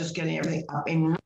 just 0.00 0.14
getting 0.14 0.38
everything 0.38 0.64
up 0.74 0.88
in 0.88 1.16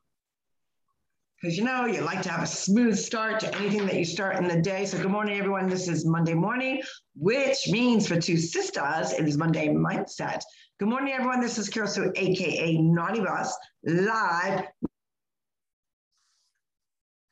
because 1.41 1.57
you 1.57 1.65
know 1.65 1.87
you 1.87 2.01
like 2.01 2.21
to 2.21 2.29
have 2.29 2.43
a 2.43 2.47
smooth 2.47 2.99
start 2.99 3.41
to 3.41 3.55
anything 3.57 3.87
that 3.87 3.95
you 3.95 4.05
start 4.05 4.37
in 4.37 4.49
the 4.49 4.61
day. 4.61 4.85
So 4.85 4.99
good 4.99 5.11
morning, 5.11 5.39
everyone. 5.39 5.69
This 5.69 5.87
is 5.87 6.05
Monday 6.05 6.35
morning, 6.35 6.83
which 7.15 7.69
means 7.69 8.09
for 8.09 8.21
two 8.21 8.37
sisters, 8.37 9.13
it 9.13 9.27
is 9.27 9.39
Monday 9.39 9.69
mindset. 9.69 10.43
Good 10.81 10.89
morning, 10.89 11.15
everyone. 11.15 11.41
This 11.41 11.57
is 11.57 11.69
Carol 11.69 11.89
Sue, 11.89 12.13
aka 12.17 12.77
Naughty 12.79 13.21
Boss, 13.21 13.57
live. 13.85 14.65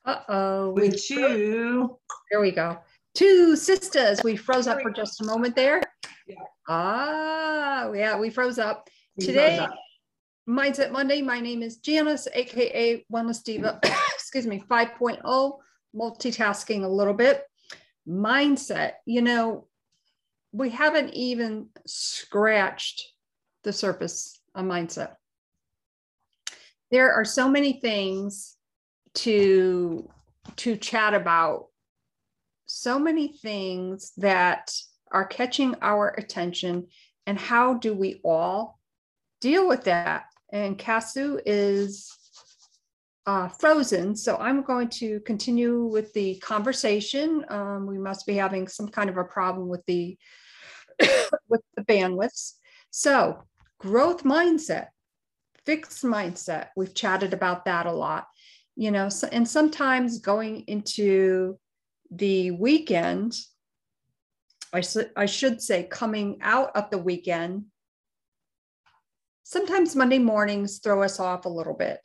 Uh 0.04 0.20
oh. 0.28 0.70
With 0.70 1.02
two. 1.04 1.98
There 2.30 2.40
we 2.40 2.52
go. 2.52 2.78
Two 3.14 3.56
sisters. 3.56 4.22
We 4.22 4.36
froze 4.36 4.68
up 4.68 4.80
for 4.80 4.90
just 4.90 5.20
a 5.20 5.24
moment 5.24 5.56
there. 5.56 5.82
Yeah. 6.28 6.36
Ah, 6.68 7.92
yeah, 7.92 8.16
we 8.16 8.30
froze 8.30 8.58
up. 8.58 8.88
We 9.16 9.26
Today, 9.26 9.56
froze 9.56 9.68
up. 9.68 9.74
Mindset 10.48 10.92
Monday. 10.92 11.22
My 11.22 11.40
name 11.40 11.60
is 11.60 11.78
Janice, 11.78 12.28
aka 12.32 13.04
Wellness 13.12 13.42
Diva. 13.42 13.80
excuse 14.14 14.46
me, 14.46 14.62
5.0, 14.70 15.58
multitasking 15.94 16.84
a 16.84 16.88
little 16.88 17.14
bit. 17.14 17.42
Mindset. 18.08 18.92
You 19.06 19.22
know, 19.22 19.66
we 20.52 20.70
haven't 20.70 21.14
even 21.14 21.68
scratched 21.84 23.02
the 23.64 23.72
surface 23.72 24.40
of 24.54 24.64
mindset. 24.64 25.16
There 26.92 27.12
are 27.12 27.24
so 27.24 27.48
many 27.48 27.80
things 27.80 28.56
to 29.14 30.08
to 30.56 30.76
chat 30.76 31.12
about. 31.12 31.66
So 32.66 33.00
many 33.00 33.28
things 33.28 34.12
that 34.18 34.72
are 35.10 35.26
catching 35.26 35.74
our 35.82 36.14
attention, 36.16 36.86
and 37.26 37.36
how 37.36 37.74
do 37.74 37.94
we 37.94 38.20
all 38.24 38.78
deal 39.40 39.66
with 39.66 39.84
that? 39.84 40.26
And 40.52 40.78
Casu 40.78 41.40
is 41.44 42.12
uh, 43.26 43.48
frozen. 43.48 44.14
So 44.14 44.36
I'm 44.36 44.62
going 44.62 44.88
to 44.88 45.20
continue 45.20 45.84
with 45.84 46.12
the 46.12 46.36
conversation. 46.36 47.44
Um, 47.48 47.86
we 47.86 47.98
must 47.98 48.26
be 48.26 48.34
having 48.34 48.68
some 48.68 48.88
kind 48.88 49.10
of 49.10 49.16
a 49.16 49.24
problem 49.24 49.68
with 49.68 49.84
the 49.86 50.16
with 51.48 51.60
the 51.76 51.82
bandwidths. 51.82 52.52
So 52.90 53.42
growth 53.78 54.22
mindset, 54.22 54.88
fixed 55.64 56.04
mindset. 56.04 56.68
We've 56.76 56.94
chatted 56.94 57.34
about 57.34 57.64
that 57.64 57.86
a 57.86 57.92
lot. 57.92 58.26
You 58.76 58.90
know, 58.90 59.08
so, 59.08 59.28
and 59.32 59.48
sometimes 59.48 60.18
going 60.18 60.60
into 60.66 61.58
the 62.10 62.52
weekend, 62.52 63.34
I, 64.72 64.82
I 65.16 65.26
should 65.26 65.62
say 65.62 65.84
coming 65.84 66.38
out 66.42 66.76
of 66.76 66.90
the 66.90 66.98
weekend, 66.98 67.64
sometimes 69.48 69.94
Monday 69.94 70.18
mornings 70.18 70.78
throw 70.78 71.04
us 71.04 71.20
off 71.20 71.44
a 71.44 71.48
little 71.48 71.72
bit. 71.72 72.00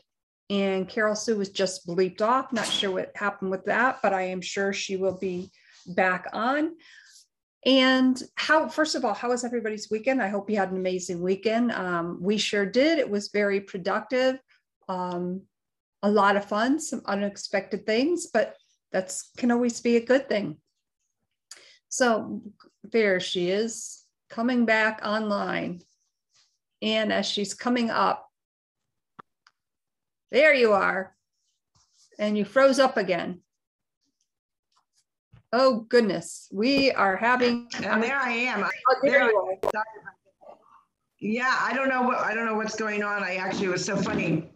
And 0.51 0.87
Carol 0.87 1.15
Sue 1.15 1.37
was 1.37 1.49
just 1.49 1.87
bleeped 1.87 2.21
off. 2.21 2.53
Not 2.53 2.67
sure 2.67 2.91
what 2.91 3.11
happened 3.15 3.49
with 3.49 3.65
that, 3.65 3.97
but 4.03 4.13
I 4.13 4.23
am 4.23 4.41
sure 4.41 4.73
she 4.73 4.95
will 4.95 5.17
be 5.17 5.49
back 5.87 6.27
on. 6.33 6.75
And 7.65 8.21
how, 8.35 8.67
first 8.67 8.93
of 8.93 9.03
all, 9.03 9.15
how 9.15 9.29
was 9.29 9.43
everybody's 9.43 9.89
weekend? 9.89 10.21
I 10.21 10.27
hope 10.27 10.51
you 10.51 10.57
had 10.57 10.69
an 10.69 10.77
amazing 10.77 11.19
weekend. 11.19 11.71
Um, 11.71 12.19
we 12.21 12.37
sure 12.37 12.65
did. 12.65 12.99
It 12.99 13.09
was 13.09 13.29
very 13.29 13.59
productive, 13.59 14.37
um, 14.87 15.41
a 16.03 16.11
lot 16.11 16.35
of 16.35 16.45
fun, 16.45 16.79
some 16.79 17.01
unexpected 17.05 17.87
things, 17.87 18.27
but 18.27 18.55
that's 18.91 19.31
can 19.37 19.49
always 19.49 19.81
be 19.81 19.95
a 19.95 20.05
good 20.05 20.29
thing. 20.29 20.57
So 21.89 22.43
there 22.83 23.19
she 23.19 23.49
is 23.49 24.03
coming 24.29 24.65
back 24.65 25.01
online. 25.03 25.81
And 26.81 27.13
as 27.13 27.25
she's 27.25 27.53
coming 27.53 27.89
up, 27.89 28.29
there 30.31 30.53
you 30.53 30.73
are. 30.73 31.15
And 32.17 32.37
you 32.37 32.45
froze 32.45 32.79
up 32.79 32.97
again. 32.97 33.41
Oh 35.53 35.81
goodness, 35.89 36.47
we 36.51 36.91
are 36.91 37.17
having. 37.17 37.67
And 37.83 38.01
there 38.01 38.15
I 38.15 38.31
am. 38.31 38.63
Oh, 38.63 38.95
there 39.03 39.29
you 39.29 39.59
are. 39.63 39.83
Yeah, 41.19 41.55
I 41.59 41.73
don't 41.73 41.89
know 41.89 42.01
what 42.01 42.19
I 42.19 42.33
don't 42.33 42.45
know 42.45 42.55
what's 42.55 42.75
going 42.75 43.03
on. 43.03 43.21
I 43.23 43.35
actually 43.35 43.65
it 43.65 43.71
was 43.71 43.85
so 43.85 43.95
funny 43.95 44.49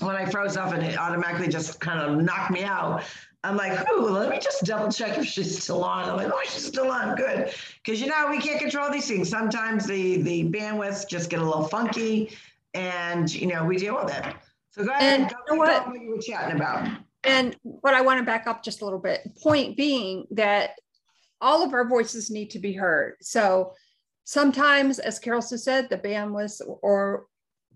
when 0.00 0.14
I 0.14 0.26
froze 0.26 0.56
up 0.56 0.74
and 0.74 0.82
it 0.82 0.98
automatically 0.98 1.48
just 1.48 1.80
kind 1.80 2.00
of 2.00 2.22
knocked 2.22 2.50
me 2.50 2.64
out. 2.64 3.02
I'm 3.46 3.56
like, 3.56 3.78
oh, 3.90 4.00
let 4.00 4.28
me 4.28 4.40
just 4.40 4.64
double 4.64 4.90
check 4.90 5.16
if 5.18 5.24
she's 5.24 5.62
still 5.62 5.84
on. 5.84 6.08
I'm 6.08 6.16
like, 6.16 6.30
oh, 6.32 6.40
she's 6.44 6.66
still 6.66 6.90
on. 6.90 7.14
Good. 7.14 7.52
Because, 7.84 8.00
you 8.00 8.08
know, 8.08 8.26
we 8.28 8.38
can't 8.38 8.58
control 8.58 8.90
these 8.90 9.06
things. 9.06 9.28
Sometimes 9.28 9.86
the, 9.86 10.20
the 10.22 10.50
bandwidths 10.50 11.08
just 11.08 11.30
get 11.30 11.40
a 11.40 11.44
little 11.44 11.68
funky 11.68 12.36
and, 12.74 13.32
you 13.32 13.46
know, 13.46 13.64
we 13.64 13.76
deal 13.76 13.94
with 13.94 14.12
it. 14.12 14.34
So 14.70 14.84
go 14.84 14.90
ahead 14.90 15.20
and 15.20 15.30
go, 15.30 15.36
you 15.46 15.54
know 15.54 15.58
what? 15.58 15.86
what 15.86 16.00
you 16.00 16.10
were 16.10 16.18
chatting 16.18 16.56
about. 16.56 16.88
And 17.22 17.56
what 17.62 17.94
I 17.94 18.00
want 18.00 18.18
to 18.18 18.26
back 18.26 18.48
up 18.48 18.64
just 18.64 18.82
a 18.82 18.84
little 18.84 18.98
bit. 18.98 19.20
Point 19.40 19.76
being 19.76 20.26
that 20.32 20.70
all 21.40 21.62
of 21.62 21.72
our 21.72 21.88
voices 21.88 22.30
need 22.30 22.50
to 22.50 22.58
be 22.58 22.72
heard. 22.72 23.14
So 23.20 23.74
sometimes, 24.24 24.98
as 24.98 25.20
Carol 25.20 25.40
said, 25.40 25.88
the 25.88 25.98
bandwidth 25.98 26.60
or 26.82 27.26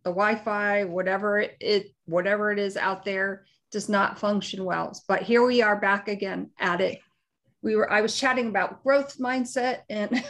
the 0.03 0.11
Wi-Fi, 0.11 0.85
whatever 0.85 1.39
it 1.39 1.95
whatever 2.07 2.51
it 2.51 2.59
is 2.59 2.77
out 2.77 3.05
there, 3.05 3.45
does 3.71 3.89
not 3.89 4.19
function 4.19 4.65
well. 4.65 4.93
But 5.09 5.23
here 5.23 5.45
we 5.45 5.63
are 5.63 5.81
back 5.81 6.09
again 6.09 6.51
at 6.59 6.81
it. 6.81 7.01
We 7.63 7.77
were 7.77 7.91
I 7.91 8.01
was 8.01 8.19
chatting 8.19 8.49
about 8.49 8.83
growth 8.83 9.19
mindset 9.19 9.81
and 9.89 10.25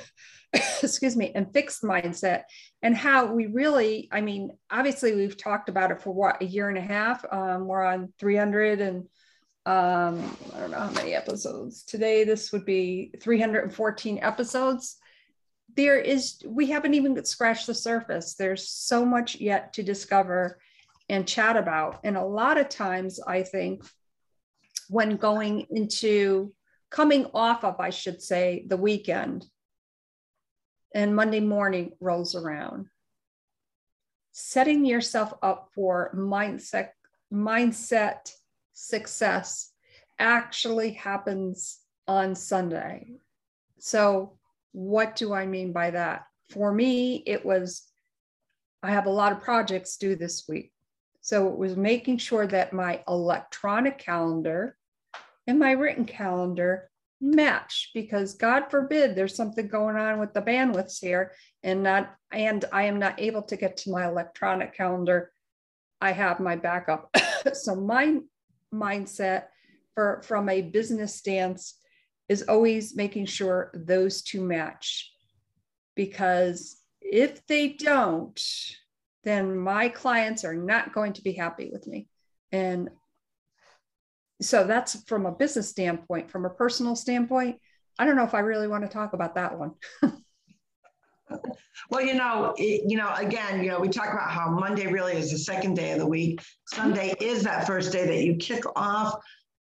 excuse 0.52 1.16
me 1.16 1.30
and 1.34 1.52
fixed 1.52 1.82
mindset 1.82 2.42
and 2.82 2.96
how 2.96 3.32
we 3.32 3.46
really 3.46 4.08
I 4.10 4.20
mean 4.20 4.50
obviously 4.70 5.14
we've 5.14 5.36
talked 5.36 5.68
about 5.68 5.92
it 5.92 6.02
for 6.02 6.12
what 6.12 6.42
a 6.42 6.46
year 6.46 6.68
and 6.68 6.78
a 6.78 6.82
half. 6.82 7.24
Um, 7.30 7.66
we're 7.66 7.84
on 7.84 8.12
300 8.18 8.80
and 8.80 9.04
um, 9.66 10.36
I 10.54 10.60
don't 10.60 10.70
know 10.70 10.80
how 10.80 10.90
many 10.90 11.14
episodes 11.14 11.84
today. 11.84 12.24
This 12.24 12.50
would 12.50 12.64
be 12.64 13.12
314 13.20 14.18
episodes. 14.22 14.96
There 15.76 15.98
is 15.98 16.42
we 16.44 16.66
haven't 16.66 16.94
even 16.94 17.24
scratched 17.24 17.68
the 17.68 17.74
surface. 17.74 18.34
There's 18.34 18.68
so 18.68 19.06
much 19.06 19.36
yet 19.36 19.74
to 19.74 19.82
discover 19.84 20.58
and 21.10 21.26
chat 21.26 21.56
about. 21.56 22.00
And 22.04 22.16
a 22.16 22.24
lot 22.24 22.56
of 22.56 22.68
times, 22.68 23.20
I 23.20 23.42
think, 23.42 23.84
when 24.88 25.16
going 25.16 25.66
into 25.70 26.54
coming 26.90 27.26
off 27.34 27.64
of, 27.64 27.78
I 27.80 27.90
should 27.90 28.22
say, 28.22 28.64
the 28.68 28.76
weekend 28.76 29.44
and 30.94 31.14
Monday 31.14 31.40
morning 31.40 31.92
rolls 32.00 32.34
around, 32.34 32.86
setting 34.32 34.84
yourself 34.84 35.34
up 35.42 35.70
for 35.74 36.12
mindset 36.16 36.90
mindset 37.32 38.32
success 38.72 39.72
actually 40.18 40.92
happens 40.92 41.78
on 42.08 42.34
Sunday. 42.34 43.12
So, 43.78 44.38
what 44.72 45.16
do 45.16 45.32
I 45.32 45.46
mean 45.46 45.72
by 45.72 45.90
that? 45.90 46.26
For 46.50 46.72
me, 46.72 47.22
it 47.26 47.44
was 47.44 47.82
I 48.82 48.92
have 48.92 49.06
a 49.06 49.10
lot 49.10 49.32
of 49.32 49.42
projects 49.42 49.96
due 49.96 50.16
this 50.16 50.44
week. 50.48 50.72
So 51.20 51.48
it 51.48 51.56
was 51.56 51.76
making 51.76 52.18
sure 52.18 52.46
that 52.46 52.72
my 52.72 53.02
electronic 53.06 53.98
calendar 53.98 54.76
and 55.46 55.58
my 55.58 55.72
written 55.72 56.04
calendar 56.04 56.90
match 57.20 57.90
because 57.92 58.34
God 58.34 58.70
forbid 58.70 59.14
there's 59.14 59.36
something 59.36 59.68
going 59.68 59.96
on 59.96 60.18
with 60.18 60.32
the 60.32 60.40
bandwidths 60.40 60.98
here 61.00 61.32
and 61.62 61.82
not 61.82 62.14
and 62.32 62.64
I 62.72 62.84
am 62.84 62.98
not 62.98 63.20
able 63.20 63.42
to 63.42 63.56
get 63.56 63.76
to 63.78 63.90
my 63.90 64.06
electronic 64.06 64.74
calendar. 64.74 65.32
I 66.00 66.12
have 66.12 66.40
my 66.40 66.56
backup. 66.56 67.14
so 67.52 67.74
my 67.74 68.20
mindset 68.72 69.44
for 69.94 70.22
from 70.24 70.48
a 70.48 70.62
business 70.62 71.14
stance 71.14 71.78
is 72.28 72.42
always 72.42 72.96
making 72.96 73.26
sure 73.26 73.70
those 73.74 74.22
two 74.22 74.40
match 74.40 75.12
because 75.94 76.76
if 77.00 77.44
they 77.46 77.68
don't 77.68 78.40
then 79.24 79.58
my 79.58 79.88
clients 79.88 80.44
are 80.44 80.54
not 80.54 80.92
going 80.92 81.12
to 81.14 81.22
be 81.22 81.32
happy 81.32 81.70
with 81.70 81.86
me. 81.86 82.08
And 82.52 82.90
so 84.40 84.64
that's 84.64 85.02
from 85.04 85.26
a 85.26 85.32
business 85.32 85.68
standpoint, 85.68 86.30
from 86.30 86.44
a 86.44 86.50
personal 86.50 86.96
standpoint. 86.96 87.58
I 87.98 88.06
don't 88.06 88.16
know 88.16 88.24
if 88.24 88.34
I 88.34 88.40
really 88.40 88.68
want 88.68 88.84
to 88.84 88.88
talk 88.88 89.12
about 89.12 89.34
that 89.34 89.58
one. 89.58 89.72
well, 91.90 92.00
you 92.00 92.14
know, 92.14 92.54
it, 92.56 92.84
you 92.88 92.96
know, 92.96 93.12
again, 93.14 93.62
you 93.62 93.70
know, 93.70 93.78
we 93.78 93.88
talk 93.88 94.12
about 94.12 94.30
how 94.30 94.48
Monday 94.50 94.86
really 94.86 95.12
is 95.12 95.30
the 95.30 95.38
second 95.38 95.74
day 95.74 95.92
of 95.92 95.98
the 95.98 96.06
week. 96.06 96.40
Sunday 96.66 97.14
is 97.20 97.42
that 97.42 97.66
first 97.66 97.92
day 97.92 98.06
that 98.06 98.24
you 98.24 98.36
kick 98.36 98.64
off 98.74 99.14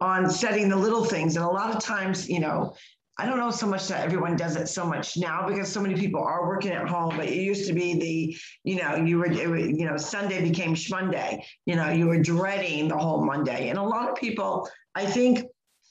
on 0.01 0.29
setting 0.29 0.69
the 0.69 0.77
little 0.77 1.05
things. 1.05 1.37
And 1.37 1.45
a 1.45 1.49
lot 1.49 1.75
of 1.75 1.83
times, 1.83 2.29
you 2.29 2.41
know, 2.41 2.75
I 3.19 3.25
don't 3.25 3.39
know 3.39 3.51
so 3.51 3.67
much 3.67 3.89
that 3.89 4.05
everyone 4.05 4.37
does 4.37 4.57
it 4.57 4.69
so 4.69 4.85
much 4.85 5.17
now 5.17 5.47
because 5.49 5.73
so 5.73 5.81
many 5.81 5.95
people 5.95 6.23
are 6.23 6.47
working 6.47 6.73
at 6.73 6.87
home. 6.87 7.17
But 7.17 7.27
it 7.27 7.37
used 7.37 7.67
to 7.67 7.73
be 7.73 7.95
the, 7.95 8.37
you 8.65 8.77
know, 8.77 8.97
you 8.97 9.19
were, 9.19 9.33
you 9.33 9.87
know, 9.87 9.97
Sunday 9.97 10.43
became 10.43 10.77
Monday. 10.91 11.45
You 11.65 11.77
know, 11.77 11.89
you 11.89 12.09
were 12.09 12.21
dreading 12.21 12.89
the 12.89 12.97
whole 12.99 13.25
Monday, 13.25 13.71
and 13.71 13.79
a 13.79 13.83
lot 13.83 14.11
of 14.11 14.17
people, 14.17 14.69
I 14.95 15.07
think, 15.07 15.45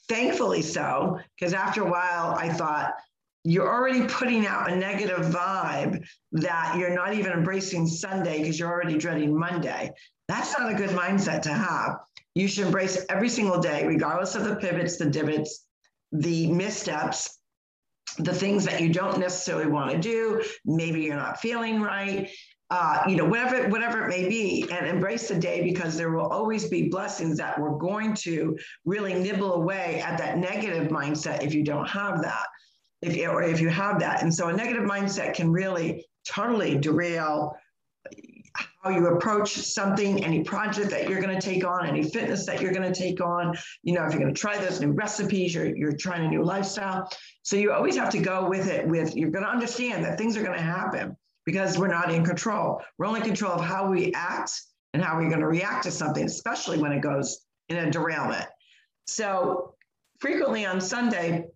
thankfully 0.08 0.62
so, 0.62 1.18
because 1.38 1.52
after 1.52 1.82
a 1.82 1.90
while, 1.90 2.36
I 2.38 2.48
thought 2.48 2.94
you're 3.42 3.68
already 3.68 4.06
putting 4.06 4.46
out 4.46 4.70
a 4.70 4.76
negative 4.76 5.26
vibe 5.26 6.04
that 6.32 6.76
you're 6.78 6.94
not 6.94 7.14
even 7.14 7.32
embracing 7.32 7.86
Sunday 7.86 8.38
because 8.38 8.58
you're 8.58 8.70
already 8.70 8.98
dreading 8.98 9.36
Monday. 9.36 9.90
That's 10.28 10.56
not 10.58 10.72
a 10.72 10.74
good 10.74 10.90
mindset 10.90 11.42
to 11.42 11.52
have. 11.52 11.98
You 12.34 12.48
should 12.48 12.66
embrace 12.66 13.04
every 13.08 13.28
single 13.28 13.60
day, 13.60 13.86
regardless 13.86 14.34
of 14.34 14.44
the 14.44 14.56
pivots, 14.56 14.96
the 14.96 15.06
divots, 15.06 15.65
the 16.12 16.50
missteps, 16.52 17.38
the 18.18 18.34
things 18.34 18.64
that 18.64 18.80
you 18.80 18.92
don't 18.92 19.18
necessarily 19.18 19.66
want 19.66 19.90
to 19.90 19.98
do. 19.98 20.42
Maybe 20.64 21.02
you're 21.02 21.16
not 21.16 21.40
feeling 21.40 21.80
right. 21.80 22.30
Uh, 22.68 23.04
you 23.06 23.14
know, 23.14 23.24
whatever, 23.24 23.68
whatever 23.68 24.04
it 24.04 24.08
may 24.08 24.28
be, 24.28 24.66
and 24.72 24.86
embrace 24.86 25.28
the 25.28 25.38
day 25.38 25.62
because 25.62 25.96
there 25.96 26.10
will 26.10 26.26
always 26.26 26.68
be 26.68 26.88
blessings 26.88 27.36
that 27.36 27.60
we're 27.60 27.78
going 27.78 28.12
to 28.12 28.58
really 28.84 29.14
nibble 29.14 29.54
away 29.54 30.00
at 30.04 30.18
that 30.18 30.38
negative 30.38 30.88
mindset 30.88 31.44
if 31.44 31.54
you 31.54 31.62
don't 31.62 31.88
have 31.88 32.20
that, 32.22 32.44
if 33.02 33.16
or 33.28 33.44
if 33.44 33.60
you 33.60 33.68
have 33.68 34.00
that. 34.00 34.22
And 34.22 34.34
so 34.34 34.48
a 34.48 34.52
negative 34.52 34.82
mindset 34.82 35.34
can 35.34 35.52
really 35.52 36.04
totally 36.26 36.76
derail 36.76 37.56
how 38.86 38.92
you 38.92 39.06
approach 39.08 39.56
something, 39.56 40.24
any 40.24 40.44
project 40.44 40.90
that 40.90 41.08
you're 41.08 41.20
going 41.20 41.34
to 41.34 41.40
take 41.40 41.66
on, 41.66 41.86
any 41.86 42.04
fitness 42.04 42.46
that 42.46 42.60
you're 42.60 42.72
going 42.72 42.90
to 42.90 42.96
take 42.96 43.20
on. 43.20 43.56
You 43.82 43.94
know, 43.94 44.04
if 44.04 44.12
you're 44.12 44.20
going 44.20 44.32
to 44.32 44.40
try 44.40 44.56
those 44.58 44.80
new 44.80 44.92
recipes, 44.92 45.54
you're, 45.54 45.76
you're 45.76 45.96
trying 45.96 46.24
a 46.24 46.28
new 46.28 46.44
lifestyle. 46.44 47.10
So 47.42 47.56
you 47.56 47.72
always 47.72 47.96
have 47.96 48.10
to 48.10 48.18
go 48.18 48.48
with 48.48 48.68
it 48.68 48.86
with, 48.86 49.16
you're 49.16 49.30
going 49.30 49.44
to 49.44 49.50
understand 49.50 50.04
that 50.04 50.18
things 50.18 50.36
are 50.36 50.42
going 50.42 50.56
to 50.56 50.62
happen 50.62 51.16
because 51.44 51.78
we're 51.78 51.88
not 51.88 52.12
in 52.12 52.24
control. 52.24 52.80
We're 52.98 53.06
only 53.06 53.20
in 53.20 53.26
control 53.26 53.52
of 53.52 53.60
how 53.60 53.90
we 53.90 54.12
act 54.14 54.52
and 54.94 55.02
how 55.02 55.16
we're 55.16 55.28
going 55.28 55.40
to 55.40 55.48
react 55.48 55.82
to 55.84 55.90
something, 55.90 56.24
especially 56.24 56.78
when 56.78 56.92
it 56.92 57.00
goes 57.00 57.40
in 57.68 57.78
a 57.78 57.90
derailment. 57.90 58.46
So 59.06 59.74
frequently 60.20 60.64
on 60.64 60.80
Sunday, 60.80 61.46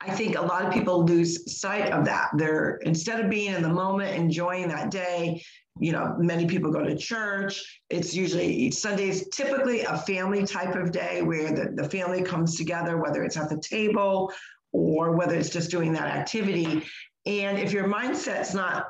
I 0.00 0.10
think 0.10 0.36
a 0.36 0.42
lot 0.42 0.66
of 0.66 0.72
people 0.72 1.04
lose 1.04 1.58
sight 1.58 1.90
of 1.92 2.04
that. 2.04 2.28
They're 2.36 2.78
instead 2.82 3.20
of 3.20 3.30
being 3.30 3.54
in 3.54 3.62
the 3.62 3.68
moment, 3.70 4.14
enjoying 4.14 4.68
that 4.68 4.90
day, 4.90 5.42
you 5.78 5.92
know, 5.92 6.14
many 6.18 6.46
people 6.46 6.72
go 6.72 6.82
to 6.82 6.96
church. 6.96 7.80
It's 7.90 8.14
usually 8.14 8.70
Sundays, 8.70 9.28
typically 9.28 9.82
a 9.82 9.98
family 9.98 10.46
type 10.46 10.74
of 10.74 10.90
day 10.92 11.22
where 11.22 11.52
the, 11.52 11.72
the 11.82 11.88
family 11.88 12.22
comes 12.22 12.56
together, 12.56 12.96
whether 12.96 13.22
it's 13.24 13.36
at 13.36 13.50
the 13.50 13.60
table 13.60 14.32
or 14.72 15.12
whether 15.12 15.34
it's 15.34 15.50
just 15.50 15.70
doing 15.70 15.92
that 15.92 16.06
activity. 16.06 16.82
And 17.26 17.58
if 17.58 17.72
your 17.72 17.88
mindset's 17.88 18.54
not 18.54 18.86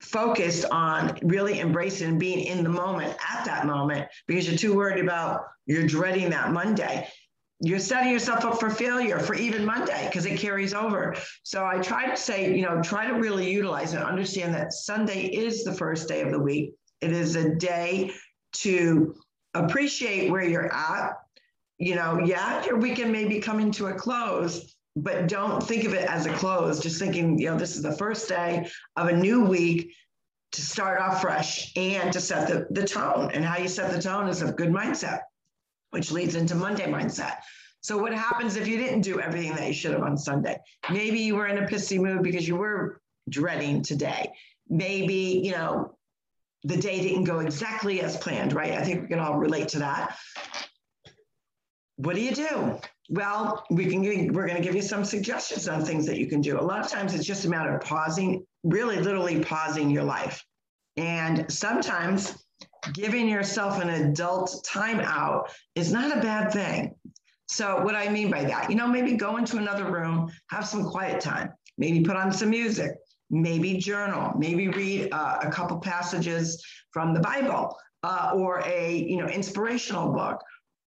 focused 0.00 0.66
on 0.70 1.18
really 1.22 1.60
embracing 1.60 2.08
and 2.10 2.20
being 2.20 2.46
in 2.46 2.62
the 2.62 2.68
moment 2.68 3.16
at 3.32 3.44
that 3.46 3.66
moment 3.66 4.06
because 4.26 4.46
you're 4.46 4.58
too 4.58 4.74
worried 4.74 5.02
about 5.02 5.46
you're 5.66 5.86
dreading 5.86 6.28
that 6.30 6.52
Monday, 6.52 7.08
you're 7.60 7.78
setting 7.78 8.12
yourself 8.12 8.44
up 8.44 8.58
for 8.58 8.68
failure 8.68 9.18
for 9.18 9.34
even 9.34 9.64
Monday 9.64 10.06
because 10.06 10.26
it 10.26 10.38
carries 10.38 10.74
over. 10.74 11.14
So 11.44 11.64
I 11.64 11.78
try 11.78 12.10
to 12.10 12.16
say, 12.16 12.54
you 12.54 12.62
know, 12.62 12.82
try 12.82 13.06
to 13.06 13.14
really 13.14 13.50
utilize 13.50 13.92
and 13.92 14.02
understand 14.02 14.54
that 14.54 14.72
Sunday 14.72 15.26
is 15.26 15.64
the 15.64 15.72
first 15.72 16.08
day 16.08 16.22
of 16.22 16.32
the 16.32 16.38
week. 16.38 16.72
It 17.00 17.12
is 17.12 17.36
a 17.36 17.54
day 17.54 18.12
to 18.54 19.14
appreciate 19.54 20.30
where 20.30 20.42
you're 20.42 20.72
at. 20.72 21.12
You 21.78 21.94
know, 21.94 22.20
yeah, 22.24 22.64
your 22.64 22.78
weekend 22.78 23.12
may 23.12 23.26
be 23.26 23.40
coming 23.40 23.70
to 23.72 23.86
a 23.86 23.94
close, 23.94 24.74
but 24.96 25.28
don't 25.28 25.62
think 25.62 25.84
of 25.84 25.94
it 25.94 26.08
as 26.08 26.26
a 26.26 26.32
close. 26.34 26.80
Just 26.80 26.98
thinking, 26.98 27.38
you 27.38 27.50
know, 27.50 27.58
this 27.58 27.76
is 27.76 27.82
the 27.82 27.96
first 27.96 28.28
day 28.28 28.68
of 28.96 29.08
a 29.08 29.16
new 29.16 29.44
week 29.44 29.94
to 30.52 30.60
start 30.60 31.00
off 31.00 31.20
fresh 31.20 31.72
and 31.76 32.12
to 32.12 32.20
set 32.20 32.48
the, 32.48 32.66
the 32.70 32.86
tone. 32.86 33.30
And 33.32 33.44
how 33.44 33.58
you 33.58 33.68
set 33.68 33.92
the 33.92 34.00
tone 34.00 34.28
is 34.28 34.42
a 34.42 34.52
good 34.52 34.70
mindset 34.70 35.20
which 35.94 36.10
leads 36.10 36.34
into 36.34 36.56
Monday 36.56 36.86
mindset. 36.86 37.36
So 37.80 37.96
what 37.96 38.12
happens 38.12 38.56
if 38.56 38.66
you 38.66 38.76
didn't 38.78 39.02
do 39.02 39.20
everything 39.20 39.54
that 39.54 39.68
you 39.68 39.72
should 39.72 39.92
have 39.92 40.02
on 40.02 40.18
Sunday? 40.18 40.58
Maybe 40.90 41.20
you 41.20 41.36
were 41.36 41.46
in 41.46 41.62
a 41.62 41.68
pissy 41.68 42.00
mood 42.00 42.24
because 42.24 42.48
you 42.48 42.56
were 42.56 43.00
dreading 43.28 43.80
today. 43.80 44.32
Maybe, 44.68 45.40
you 45.44 45.52
know, 45.52 45.94
the 46.64 46.76
day 46.76 47.00
didn't 47.00 47.24
go 47.24 47.38
exactly 47.38 48.00
as 48.00 48.16
planned, 48.16 48.54
right? 48.54 48.72
I 48.72 48.82
think 48.82 49.02
we 49.02 49.06
can 49.08 49.20
all 49.20 49.38
relate 49.38 49.68
to 49.68 49.78
that. 49.78 50.18
What 51.94 52.16
do 52.16 52.22
you 52.22 52.34
do? 52.34 52.80
Well, 53.08 53.64
we 53.70 53.86
can 53.86 54.02
we're 54.32 54.48
going 54.48 54.56
to 54.56 54.62
give 54.62 54.74
you 54.74 54.82
some 54.82 55.04
suggestions 55.04 55.68
on 55.68 55.84
things 55.84 56.06
that 56.06 56.18
you 56.18 56.26
can 56.26 56.40
do. 56.40 56.58
A 56.58 56.60
lot 56.60 56.84
of 56.84 56.90
times 56.90 57.14
it's 57.14 57.24
just 57.24 57.44
a 57.44 57.48
matter 57.48 57.76
of 57.76 57.82
pausing, 57.82 58.44
really 58.64 58.98
literally 58.98 59.44
pausing 59.44 59.90
your 59.90 60.02
life. 60.02 60.44
And 60.96 61.48
sometimes 61.52 62.43
giving 62.92 63.28
yourself 63.28 63.80
an 63.80 63.88
adult 63.88 64.66
timeout 64.66 65.48
is 65.74 65.92
not 65.92 66.16
a 66.16 66.20
bad 66.20 66.52
thing. 66.52 66.94
So, 67.48 67.82
what 67.82 67.94
I 67.94 68.08
mean 68.08 68.30
by 68.30 68.44
that, 68.44 68.70
you 68.70 68.76
know, 68.76 68.86
maybe 68.86 69.14
go 69.14 69.36
into 69.36 69.58
another 69.58 69.90
room, 69.90 70.30
have 70.48 70.66
some 70.66 70.84
quiet 70.84 71.20
time, 71.20 71.52
maybe 71.78 72.02
put 72.02 72.16
on 72.16 72.32
some 72.32 72.50
music, 72.50 72.92
maybe 73.30 73.76
journal, 73.76 74.32
maybe 74.36 74.68
read 74.68 75.08
uh, 75.12 75.38
a 75.42 75.50
couple 75.50 75.78
passages 75.78 76.64
from 76.92 77.12
the 77.12 77.20
Bible 77.20 77.76
uh, 78.02 78.32
or 78.34 78.62
a, 78.66 78.96
you 78.96 79.18
know, 79.18 79.28
inspirational 79.28 80.12
book 80.12 80.40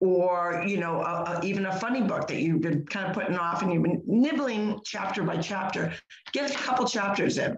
or 0.00 0.64
you 0.66 0.78
know 0.78 1.02
a, 1.02 1.40
a, 1.40 1.44
even 1.44 1.66
a 1.66 1.78
funny 1.78 2.00
book 2.00 2.26
that 2.26 2.40
you've 2.40 2.62
been 2.62 2.84
kind 2.86 3.06
of 3.06 3.14
putting 3.14 3.36
off 3.36 3.62
and 3.62 3.72
you've 3.72 3.82
been 3.82 4.02
nibbling 4.06 4.80
chapter 4.84 5.22
by 5.22 5.36
chapter 5.36 5.92
get 6.32 6.50
a 6.50 6.54
couple 6.54 6.86
chapters 6.86 7.36
in 7.38 7.56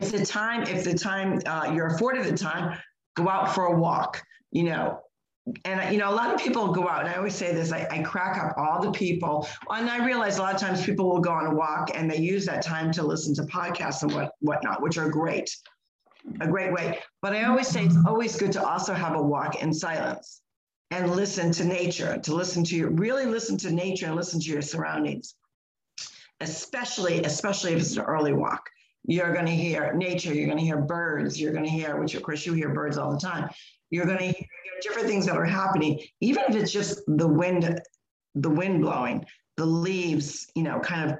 if 0.00 0.10
the 0.10 0.24
time 0.24 0.62
if 0.64 0.84
the 0.84 0.94
time 0.94 1.40
uh, 1.46 1.70
you're 1.72 1.86
afforded 1.86 2.24
the 2.24 2.36
time 2.36 2.76
go 3.18 3.28
out 3.28 3.54
for 3.54 3.66
a 3.66 3.76
walk, 3.76 4.22
you 4.50 4.64
know. 4.64 5.00
And 5.64 5.92
you 5.92 5.98
know, 5.98 6.10
a 6.10 6.14
lot 6.14 6.34
of 6.34 6.40
people 6.40 6.72
go 6.72 6.86
out, 6.86 7.00
and 7.00 7.08
I 7.08 7.14
always 7.14 7.34
say 7.34 7.54
this: 7.54 7.72
I, 7.72 7.86
I 7.90 8.02
crack 8.02 8.38
up 8.38 8.56
all 8.58 8.82
the 8.82 8.92
people, 8.92 9.48
and 9.70 9.88
I 9.88 10.04
realize 10.04 10.38
a 10.38 10.42
lot 10.42 10.54
of 10.54 10.60
times 10.60 10.84
people 10.84 11.08
will 11.08 11.20
go 11.20 11.30
on 11.30 11.46
a 11.46 11.54
walk 11.54 11.90
and 11.94 12.10
they 12.10 12.18
use 12.18 12.44
that 12.46 12.62
time 12.62 12.92
to 12.92 13.02
listen 13.02 13.34
to 13.36 13.42
podcasts 13.42 14.02
and 14.02 14.12
what 14.12 14.32
whatnot, 14.40 14.82
which 14.82 14.98
are 14.98 15.08
great, 15.08 15.50
a 16.40 16.46
great 16.46 16.72
way. 16.72 16.98
But 17.22 17.34
I 17.34 17.44
always 17.44 17.66
say 17.66 17.86
it's 17.86 17.96
always 18.06 18.36
good 18.36 18.52
to 18.52 18.66
also 18.66 18.92
have 18.92 19.16
a 19.16 19.22
walk 19.22 19.62
in 19.62 19.72
silence 19.72 20.42
and 20.90 21.10
listen 21.12 21.50
to 21.52 21.64
nature, 21.64 22.18
to 22.18 22.34
listen 22.34 22.62
to 22.64 22.76
your 22.76 22.90
really 22.90 23.24
listen 23.24 23.56
to 23.58 23.70
nature 23.70 24.06
and 24.06 24.16
listen 24.16 24.40
to 24.40 24.50
your 24.50 24.62
surroundings, 24.62 25.34
especially 26.40 27.22
especially 27.24 27.72
if 27.72 27.80
it's 27.80 27.96
an 27.96 28.04
early 28.04 28.34
walk 28.34 28.68
you're 29.04 29.32
going 29.32 29.46
to 29.46 29.52
hear 29.52 29.94
nature, 29.94 30.34
you're 30.34 30.46
going 30.46 30.58
to 30.58 30.64
hear 30.64 30.80
birds, 30.80 31.40
you're 31.40 31.52
going 31.52 31.64
to 31.64 31.70
hear, 31.70 32.00
which 32.00 32.14
of 32.14 32.22
course 32.22 32.44
you 32.44 32.52
hear 32.52 32.70
birds 32.70 32.98
all 32.98 33.12
the 33.12 33.20
time. 33.20 33.48
You're 33.90 34.06
going 34.06 34.18
to 34.18 34.24
hear 34.24 34.46
different 34.82 35.08
things 35.08 35.26
that 35.26 35.36
are 35.36 35.44
happening, 35.44 36.00
even 36.20 36.44
if 36.48 36.54
it's 36.56 36.72
just 36.72 37.00
the 37.06 37.26
wind, 37.26 37.80
the 38.34 38.50
wind 38.50 38.82
blowing, 38.82 39.24
the 39.56 39.66
leaves, 39.66 40.46
you 40.54 40.62
know, 40.62 40.78
kind 40.80 41.10
of 41.10 41.18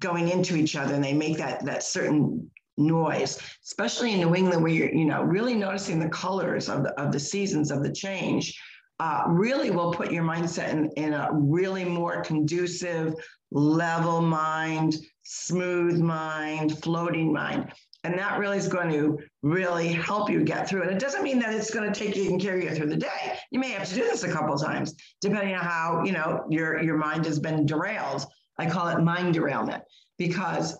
going 0.00 0.28
into 0.28 0.56
each 0.56 0.76
other, 0.76 0.94
and 0.94 1.04
they 1.04 1.12
make 1.14 1.38
that 1.38 1.64
that 1.64 1.82
certain 1.82 2.50
noise, 2.76 3.38
especially 3.64 4.12
in 4.12 4.20
New 4.20 4.34
England, 4.34 4.62
where 4.62 4.72
you're, 4.72 4.94
you 4.94 5.04
know, 5.04 5.22
really 5.22 5.54
noticing 5.54 5.98
the 5.98 6.08
colors 6.08 6.68
of 6.68 6.82
the 6.82 7.00
of 7.00 7.12
the 7.12 7.20
seasons 7.20 7.70
of 7.70 7.82
the 7.82 7.92
change. 7.92 8.58
Uh, 8.98 9.24
really 9.28 9.70
will 9.70 9.92
put 9.92 10.10
your 10.10 10.24
mindset 10.24 10.72
in, 10.72 10.90
in 10.96 11.12
a 11.12 11.28
really 11.30 11.84
more 11.84 12.22
conducive, 12.22 13.14
level 13.56 14.20
mind, 14.20 14.96
smooth 15.22 15.98
mind, 15.98 16.78
floating 16.82 17.32
mind. 17.32 17.72
And 18.04 18.16
that 18.18 18.38
really 18.38 18.58
is 18.58 18.68
going 18.68 18.90
to 18.90 19.18
really 19.42 19.88
help 19.88 20.30
you 20.30 20.44
get 20.44 20.68
through 20.68 20.82
it. 20.82 20.90
It 20.90 20.98
doesn't 20.98 21.22
mean 21.22 21.38
that 21.40 21.54
it's 21.54 21.72
going 21.72 21.90
to 21.90 21.98
take 21.98 22.14
you 22.14 22.30
and 22.30 22.40
carry 22.40 22.64
you 22.64 22.74
through 22.74 22.90
the 22.90 22.96
day. 22.96 23.38
You 23.50 23.58
may 23.58 23.70
have 23.70 23.88
to 23.88 23.94
do 23.94 24.02
this 24.02 24.22
a 24.22 24.30
couple 24.30 24.56
times, 24.58 24.94
depending 25.20 25.54
on 25.54 25.64
how 25.64 26.04
you 26.04 26.12
know 26.12 26.44
your 26.48 26.80
your 26.82 26.98
mind 26.98 27.24
has 27.24 27.40
been 27.40 27.66
derailed. 27.66 28.26
I 28.58 28.68
call 28.68 28.88
it 28.88 29.02
mind 29.02 29.34
derailment 29.34 29.82
because 30.18 30.78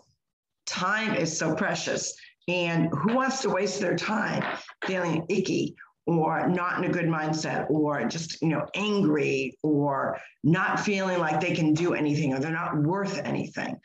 time 0.66 1.14
is 1.14 1.37
so 1.37 1.54
precious. 1.54 2.14
And 2.49 2.88
who 2.92 3.14
wants 3.14 3.42
to 3.42 3.50
waste 3.50 3.80
their 3.80 3.97
time 3.97 4.45
feeling 4.85 5.26
icky 5.28 5.75
or 6.06 6.48
not 6.48 6.78
in 6.78 6.88
a 6.88 6.92
good 6.92 7.06
mindset 7.06 7.68
or 7.68 8.04
just 8.04 8.40
you 8.40 8.48
know 8.48 8.66
angry 8.75 9.58
or 9.62 10.18
not 10.44 10.80
feeling 10.80 11.18
like 11.18 11.40
they 11.40 11.54
can 11.54 11.75
do 11.75 11.94
anything 11.94 12.32
or 12.32 12.38
they're 12.38 12.52
not 12.52 12.76
worth 12.76 13.20
anything. 13.25 13.76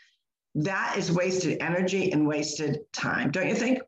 That 0.56 0.96
is 0.98 1.12
wasted 1.12 1.62
energy 1.62 2.12
and 2.12 2.28
wasted 2.28 2.80
time 2.94 3.32
don't 3.32 3.50
you 3.50 3.56
think? 3.56 3.80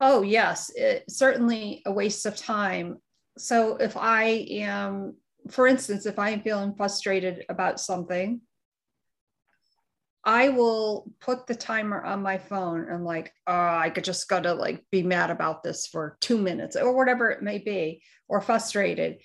Oh 0.00 0.22
yes 0.22 0.70
it, 0.74 1.04
certainly 1.10 1.82
a 1.84 1.92
waste 1.92 2.26
of 2.26 2.36
time. 2.36 2.98
So 3.38 3.76
if 3.76 3.96
i 3.96 4.46
am 4.50 5.16
for 5.50 5.66
instance 5.66 6.06
if 6.06 6.18
i 6.18 6.30
am 6.30 6.42
feeling 6.42 6.74
frustrated 6.74 7.44
about 7.48 7.80
something 7.80 8.40
I 10.24 10.50
will 10.50 11.10
put 11.20 11.46
the 11.46 11.54
timer 11.54 12.02
on 12.02 12.22
my 12.22 12.36
phone 12.36 12.88
and 12.90 13.04
like, 13.04 13.32
oh, 13.46 13.54
I 13.54 13.90
could 13.90 14.04
just 14.04 14.28
gotta 14.28 14.52
like 14.52 14.84
be 14.90 15.02
mad 15.02 15.30
about 15.30 15.62
this 15.62 15.86
for 15.86 16.18
two 16.20 16.36
minutes 16.36 16.76
or 16.76 16.94
whatever 16.94 17.30
it 17.30 17.42
may 17.42 17.58
be, 17.58 18.02
or 18.28 18.40
frustrated. 18.40 19.18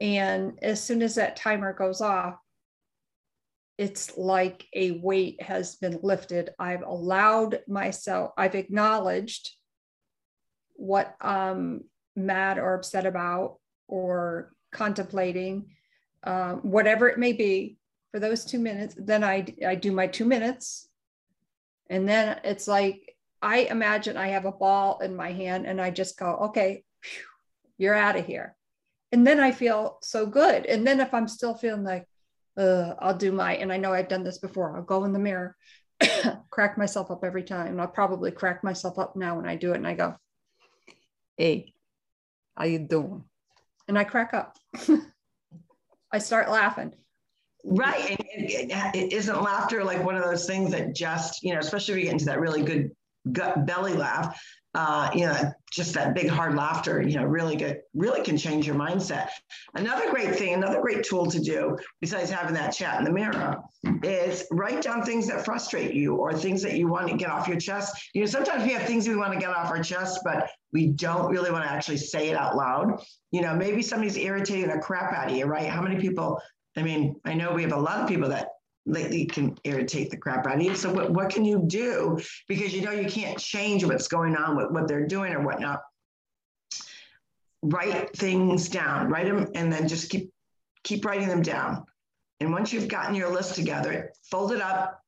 And 0.00 0.58
as 0.62 0.82
soon 0.82 1.02
as 1.02 1.16
that 1.16 1.36
timer 1.36 1.74
goes 1.74 2.00
off, 2.00 2.36
it's 3.76 4.16
like 4.16 4.66
a 4.74 4.92
weight 4.92 5.42
has 5.42 5.76
been 5.76 6.00
lifted. 6.02 6.50
I've 6.58 6.82
allowed 6.82 7.60
myself, 7.68 8.32
I've 8.36 8.54
acknowledged 8.54 9.50
what 10.74 11.14
I'm 11.20 11.84
mad 12.16 12.58
or 12.58 12.74
upset 12.74 13.04
about 13.04 13.58
or 13.88 14.52
contemplating, 14.72 15.70
uh, 16.24 16.54
whatever 16.54 17.08
it 17.08 17.18
may 17.18 17.32
be 17.34 17.78
for 18.10 18.20
those 18.20 18.44
two 18.44 18.58
minutes. 18.58 18.94
Then 18.96 19.24
I, 19.24 19.46
I 19.66 19.74
do 19.74 19.92
my 19.92 20.06
two 20.06 20.24
minutes. 20.24 20.88
And 21.88 22.08
then 22.08 22.40
it's 22.44 22.68
like, 22.68 23.16
I 23.42 23.60
imagine 23.60 24.16
I 24.16 24.28
have 24.28 24.44
a 24.44 24.52
ball 24.52 25.00
in 25.00 25.16
my 25.16 25.32
hand 25.32 25.66
and 25.66 25.80
I 25.80 25.90
just 25.90 26.18
go, 26.18 26.36
okay, 26.48 26.84
you're 27.78 27.94
out 27.94 28.16
of 28.16 28.26
here. 28.26 28.54
And 29.12 29.26
then 29.26 29.40
I 29.40 29.50
feel 29.50 29.98
so 30.02 30.26
good. 30.26 30.66
And 30.66 30.86
then 30.86 31.00
if 31.00 31.12
I'm 31.14 31.26
still 31.26 31.54
feeling 31.54 31.84
like, 31.84 32.06
uh, 32.56 32.94
I'll 32.98 33.16
do 33.16 33.32
my, 33.32 33.56
and 33.56 33.72
I 33.72 33.76
know 33.76 33.92
I've 33.92 34.08
done 34.08 34.22
this 34.22 34.38
before, 34.38 34.76
I'll 34.76 34.82
go 34.82 35.04
in 35.04 35.12
the 35.12 35.18
mirror, 35.18 35.56
crack 36.50 36.76
myself 36.76 37.10
up 37.10 37.24
every 37.24 37.42
time. 37.42 37.68
And 37.68 37.80
I'll 37.80 37.88
probably 37.88 38.30
crack 38.30 38.62
myself 38.62 38.98
up 38.98 39.16
now 39.16 39.36
when 39.36 39.48
I 39.48 39.56
do 39.56 39.72
it. 39.72 39.76
And 39.76 39.86
I 39.86 39.94
go, 39.94 40.16
hey, 41.36 41.72
how 42.56 42.64
you 42.64 42.78
doing? 42.80 43.24
And 43.88 43.98
I 43.98 44.04
crack 44.04 44.34
up. 44.34 44.58
I 46.12 46.18
start 46.18 46.50
laughing. 46.50 46.92
Right. 47.64 48.18
And, 48.36 48.72
and, 48.72 49.12
isn't 49.12 49.42
laughter 49.42 49.84
like 49.84 50.04
one 50.04 50.16
of 50.16 50.24
those 50.24 50.46
things 50.46 50.70
that 50.72 50.94
just, 50.94 51.42
you 51.42 51.52
know, 51.52 51.60
especially 51.60 51.94
if 51.94 51.98
you 51.98 52.04
get 52.04 52.12
into 52.12 52.24
that 52.26 52.40
really 52.40 52.62
good 52.62 52.90
gut 53.32 53.66
belly 53.66 53.92
laugh, 53.92 54.40
uh, 54.74 55.10
you 55.14 55.26
know, 55.26 55.52
just 55.72 55.94
that 55.94 56.14
big 56.14 56.28
hard 56.28 56.54
laughter, 56.54 57.02
you 57.02 57.16
know, 57.16 57.24
really 57.24 57.56
good, 57.56 57.80
really 57.92 58.22
can 58.22 58.36
change 58.36 58.66
your 58.66 58.76
mindset. 58.76 59.28
Another 59.74 60.10
great 60.10 60.36
thing, 60.36 60.54
another 60.54 60.80
great 60.80 61.02
tool 61.02 61.26
to 61.26 61.40
do, 61.40 61.76
besides 62.00 62.30
having 62.30 62.54
that 62.54 62.70
chat 62.70 62.98
in 62.98 63.04
the 63.04 63.10
mirror, 63.10 63.60
is 64.04 64.46
write 64.52 64.80
down 64.80 65.02
things 65.02 65.26
that 65.26 65.44
frustrate 65.44 65.92
you 65.92 66.14
or 66.14 66.32
things 66.32 66.62
that 66.62 66.74
you 66.74 66.86
want 66.86 67.08
to 67.08 67.16
get 67.16 67.30
off 67.30 67.48
your 67.48 67.58
chest. 67.58 68.10
You 68.14 68.20
know, 68.20 68.26
sometimes 68.26 68.64
we 68.64 68.70
have 68.70 68.84
things 68.84 69.08
we 69.08 69.16
want 69.16 69.32
to 69.32 69.40
get 69.40 69.50
off 69.50 69.70
our 69.70 69.82
chest, 69.82 70.20
but 70.24 70.48
we 70.72 70.88
don't 70.88 71.30
really 71.30 71.50
want 71.50 71.64
to 71.64 71.70
actually 71.70 71.96
say 71.96 72.28
it 72.28 72.36
out 72.36 72.56
loud. 72.56 73.02
You 73.32 73.42
know, 73.42 73.54
maybe 73.56 73.82
somebody's 73.82 74.16
irritating 74.16 74.68
the 74.68 74.78
crap 74.78 75.12
out 75.12 75.30
of 75.30 75.36
you, 75.36 75.46
right? 75.46 75.68
How 75.68 75.82
many 75.82 75.96
people? 75.96 76.40
I 76.76 76.82
mean, 76.82 77.16
I 77.24 77.34
know 77.34 77.52
we 77.52 77.62
have 77.62 77.72
a 77.72 77.80
lot 77.80 78.00
of 78.00 78.08
people 78.08 78.28
that 78.28 78.48
lately 78.86 79.26
can 79.26 79.56
irritate 79.64 80.10
the 80.10 80.16
crap 80.16 80.46
out 80.46 80.56
of 80.56 80.62
you. 80.62 80.74
So 80.74 80.92
what, 80.92 81.10
what 81.10 81.30
can 81.30 81.44
you 81.44 81.62
do? 81.66 82.20
Because 82.48 82.74
you 82.74 82.82
know 82.82 82.92
you 82.92 83.08
can't 83.08 83.38
change 83.38 83.84
what's 83.84 84.08
going 84.08 84.36
on 84.36 84.56
with 84.56 84.70
what 84.70 84.88
they're 84.88 85.06
doing 85.06 85.32
or 85.32 85.42
whatnot. 85.42 85.80
Write 87.62 88.16
things 88.16 88.68
down, 88.68 89.08
write 89.08 89.26
them, 89.26 89.48
and 89.54 89.72
then 89.72 89.86
just 89.86 90.10
keep 90.10 90.30
keep 90.82 91.04
writing 91.04 91.28
them 91.28 91.42
down. 91.42 91.84
And 92.40 92.52
once 92.52 92.72
you've 92.72 92.88
gotten 92.88 93.14
your 93.14 93.30
list 93.30 93.54
together, 93.54 94.12
fold 94.30 94.52
it 94.52 94.62
up, 94.62 94.98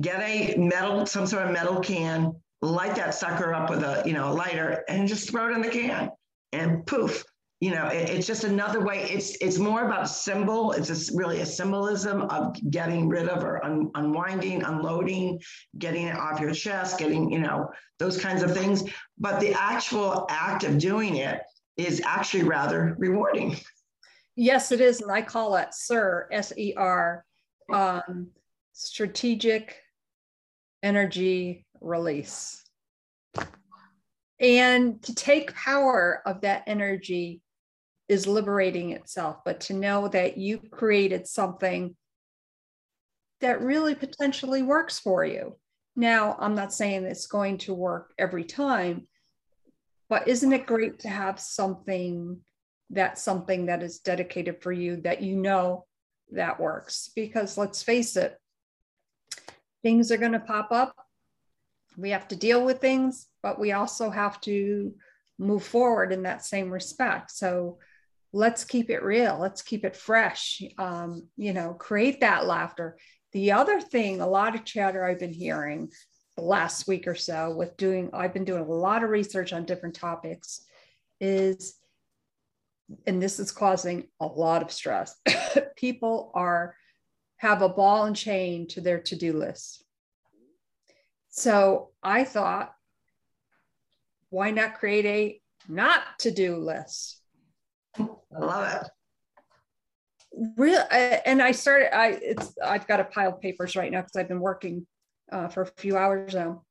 get 0.00 0.20
a 0.22 0.56
metal, 0.56 1.06
some 1.06 1.26
sort 1.26 1.46
of 1.46 1.52
metal 1.52 1.78
can, 1.80 2.34
light 2.62 2.96
that 2.96 3.14
sucker 3.14 3.54
up 3.54 3.70
with 3.70 3.84
a 3.84 4.02
you 4.04 4.12
know 4.12 4.30
a 4.30 4.34
lighter, 4.34 4.84
and 4.88 5.06
just 5.06 5.30
throw 5.30 5.48
it 5.48 5.54
in 5.54 5.60
the 5.60 5.68
can. 5.68 6.10
And 6.52 6.84
poof, 6.84 7.24
you 7.60 7.70
know 7.70 7.86
it, 7.88 8.08
it's 8.08 8.26
just 8.26 8.44
another 8.44 8.80
way 8.82 9.02
it's 9.10 9.36
it's 9.42 9.58
more 9.58 9.84
about 9.84 10.08
symbol 10.08 10.72
it's 10.72 10.88
just 10.88 11.10
really 11.14 11.40
a 11.40 11.46
symbolism 11.46 12.22
of 12.22 12.56
getting 12.70 13.06
rid 13.06 13.28
of 13.28 13.44
or 13.44 13.62
un, 13.64 13.90
unwinding 13.94 14.62
unloading 14.62 15.38
getting 15.78 16.06
it 16.06 16.16
off 16.16 16.40
your 16.40 16.52
chest 16.52 16.98
getting 16.98 17.30
you 17.30 17.38
know 17.38 17.70
those 18.00 18.20
kinds 18.20 18.42
of 18.42 18.52
things. 18.52 18.82
But 19.18 19.38
the 19.38 19.52
actual 19.52 20.26
act 20.28 20.64
of 20.64 20.78
doing 20.78 21.16
it 21.16 21.42
is 21.76 22.02
actually 22.04 22.42
rather 22.42 22.96
rewarding. 22.98 23.56
Yes 24.34 24.72
it 24.72 24.80
is 24.80 25.00
and 25.02 25.12
i 25.12 25.22
call 25.22 25.54
it 25.56 25.72
sir 25.72 26.26
s-e-r 26.32 27.24
um, 27.72 28.28
strategic 28.72 29.76
energy 30.82 31.66
release. 31.80 32.64
And 34.40 35.02
to 35.02 35.14
take 35.14 35.54
power 35.54 36.22
of 36.24 36.40
that 36.40 36.64
energy 36.66 37.42
is 38.10 38.26
liberating 38.26 38.90
itself, 38.90 39.36
but 39.44 39.60
to 39.60 39.72
know 39.72 40.08
that 40.08 40.36
you 40.36 40.58
created 40.58 41.28
something 41.28 41.94
that 43.40 43.62
really 43.62 43.94
potentially 43.94 44.62
works 44.62 44.98
for 44.98 45.24
you. 45.24 45.56
Now, 45.94 46.36
I'm 46.40 46.56
not 46.56 46.72
saying 46.72 47.04
it's 47.04 47.28
going 47.28 47.58
to 47.58 47.72
work 47.72 48.12
every 48.18 48.42
time, 48.42 49.06
but 50.08 50.26
isn't 50.26 50.52
it 50.52 50.66
great 50.66 50.98
to 51.00 51.08
have 51.08 51.38
something 51.38 52.40
that's 52.90 53.22
something 53.22 53.66
that 53.66 53.80
is 53.84 54.00
dedicated 54.00 54.60
for 54.60 54.72
you 54.72 54.96
that 55.02 55.22
you 55.22 55.36
know 55.36 55.86
that 56.32 56.58
works? 56.58 57.12
Because 57.14 57.56
let's 57.56 57.80
face 57.80 58.16
it, 58.16 58.36
things 59.84 60.10
are 60.10 60.18
going 60.18 60.32
to 60.32 60.40
pop 60.40 60.72
up. 60.72 60.96
We 61.96 62.10
have 62.10 62.26
to 62.26 62.36
deal 62.36 62.64
with 62.64 62.80
things, 62.80 63.28
but 63.40 63.60
we 63.60 63.70
also 63.70 64.10
have 64.10 64.40
to 64.40 64.94
move 65.38 65.62
forward 65.62 66.12
in 66.12 66.24
that 66.24 66.44
same 66.44 66.70
respect. 66.70 67.30
So, 67.30 67.78
let's 68.32 68.64
keep 68.64 68.90
it 68.90 69.02
real 69.02 69.38
let's 69.38 69.62
keep 69.62 69.84
it 69.84 69.96
fresh 69.96 70.62
um, 70.78 71.26
you 71.36 71.52
know 71.52 71.74
create 71.74 72.20
that 72.20 72.46
laughter. 72.46 72.96
The 73.32 73.52
other 73.52 73.80
thing 73.80 74.20
a 74.20 74.26
lot 74.26 74.54
of 74.56 74.64
chatter 74.64 75.04
i've 75.04 75.20
been 75.20 75.32
hearing 75.32 75.90
the 76.36 76.42
last 76.42 76.88
week 76.88 77.06
or 77.06 77.14
so 77.14 77.54
with 77.54 77.76
doing 77.76 78.10
i've 78.12 78.34
been 78.34 78.44
doing 78.44 78.62
a 78.62 78.72
lot 78.72 79.04
of 79.04 79.10
research 79.10 79.52
on 79.52 79.64
different 79.64 79.94
topics 79.94 80.62
is 81.20 81.76
and 83.06 83.22
this 83.22 83.38
is 83.38 83.52
causing 83.52 84.08
a 84.20 84.26
lot 84.26 84.62
of 84.62 84.72
stress 84.72 85.14
people 85.76 86.32
are 86.34 86.74
have 87.36 87.62
a 87.62 87.68
ball 87.68 88.04
and 88.04 88.16
chain 88.16 88.68
to 88.68 88.82
their 88.82 89.00
to-do 89.00 89.32
list. 89.32 89.84
So 91.28 91.90
i 92.02 92.24
thought 92.24 92.72
why 94.30 94.50
not 94.50 94.78
create 94.78 95.06
a 95.06 95.40
not 95.68 96.02
to-do 96.18 96.56
list 96.56 97.19
I 97.98 98.38
love 98.38 98.82
it. 98.82 98.90
Real, 100.56 100.82
and 100.90 101.42
I 101.42 101.52
started. 101.52 101.94
I 101.94 102.18
it's 102.22 102.54
I've 102.64 102.86
got 102.86 103.00
a 103.00 103.04
pile 103.04 103.30
of 103.30 103.40
papers 103.40 103.74
right 103.74 103.90
now 103.90 104.00
because 104.00 104.16
I've 104.16 104.28
been 104.28 104.40
working 104.40 104.86
uh, 105.30 105.48
for 105.48 105.62
a 105.62 105.66
few 105.66 105.96
hours 105.96 106.34
now. 106.34 106.62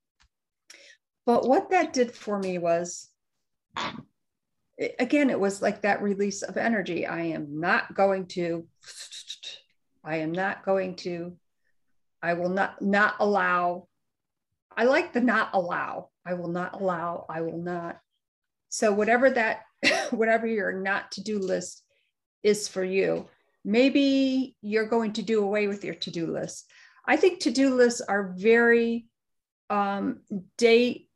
But 1.25 1.47
what 1.47 1.69
that 1.71 1.93
did 1.93 2.13
for 2.13 2.39
me 2.39 2.57
was, 2.57 3.09
again, 4.97 5.29
it 5.29 5.39
was 5.39 5.61
like 5.61 5.81
that 5.81 6.01
release 6.01 6.41
of 6.41 6.57
energy. 6.57 7.05
I 7.05 7.21
am 7.23 7.59
not 7.59 7.93
going 7.93 8.27
to. 8.27 8.65
I 10.03 10.17
am 10.17 10.31
not 10.31 10.65
going 10.65 10.95
to. 10.97 11.35
I 12.21 12.33
will 12.33 12.49
not 12.49 12.81
not 12.81 13.15
allow. 13.19 13.87
I 14.75 14.85
like 14.85 15.13
the 15.13 15.21
not 15.21 15.49
allow. 15.53 16.09
I 16.25 16.33
will 16.33 16.47
not 16.47 16.79
allow. 16.79 17.25
I 17.29 17.41
will 17.41 17.57
not. 17.57 17.99
So 18.69 18.93
whatever 18.93 19.29
that 19.31 19.61
whatever 20.11 20.47
your 20.47 20.71
not 20.71 21.11
to 21.13 21.23
do 21.23 21.39
list 21.39 21.83
is 22.43 22.67
for 22.67 22.83
you. 22.83 23.27
Maybe 23.65 24.55
you're 24.61 24.87
going 24.87 25.13
to 25.13 25.21
do 25.21 25.43
away 25.43 25.67
with 25.67 25.83
your 25.83 25.95
to 25.95 26.11
do 26.11 26.27
list. 26.27 26.71
I 27.05 27.17
think 27.17 27.41
to 27.41 27.51
do 27.51 27.75
lists 27.75 28.01
are 28.01 28.33
very 28.37 29.07
um, 29.69 30.21
date 30.57 31.09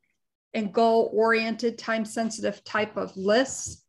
and 0.54 0.74
goal 0.74 1.10
oriented, 1.14 1.78
time 1.78 2.06
sensitive 2.06 2.64
type 2.64 2.98
of 2.98 3.16
lists 3.16 3.84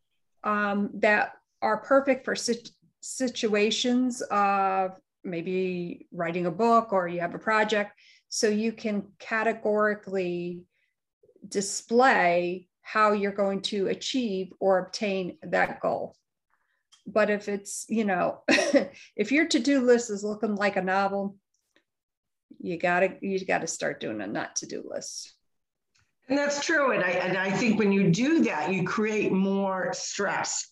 um, 0.44 0.90
that 0.94 1.33
are 1.61 1.78
perfect 1.78 2.25
for 2.25 2.37
sit- 2.37 2.71
situations 3.00 4.23
of 4.23 4.92
maybe 5.25 6.06
writing 6.12 6.47
a 6.47 6.50
book 6.50 6.92
or 6.92 7.09
you 7.09 7.21
have 7.21 7.35
a 7.35 7.38
project. 7.38 7.92
So 8.28 8.49
you 8.49 8.73
can 8.73 9.09
categorically 9.18 10.62
display 11.47 12.68
how 12.84 13.12
you're 13.12 13.32
going 13.32 13.62
to 13.62 13.88
achieve 13.88 14.52
or 14.60 14.78
obtain 14.78 15.38
that 15.42 15.80
goal. 15.80 16.14
But 17.06 17.30
if 17.30 17.48
it's, 17.48 17.86
you 17.88 18.04
know, 18.04 18.42
if 19.16 19.32
your 19.32 19.46
to-do 19.46 19.80
list 19.80 20.10
is 20.10 20.22
looking 20.22 20.54
like 20.54 20.76
a 20.76 20.82
novel, 20.82 21.36
you 22.60 22.78
gotta 22.78 23.16
you 23.20 23.44
gotta 23.44 23.66
start 23.66 24.00
doing 24.00 24.20
a 24.20 24.26
not 24.26 24.56
to-do 24.56 24.84
list. 24.88 25.34
And 26.28 26.38
that's 26.38 26.64
true. 26.64 26.92
And 26.92 27.02
I 27.02 27.10
and 27.10 27.36
I 27.36 27.50
think 27.50 27.78
when 27.78 27.92
you 27.92 28.10
do 28.10 28.44
that, 28.44 28.72
you 28.72 28.84
create 28.84 29.32
more 29.32 29.92
stress. 29.92 30.70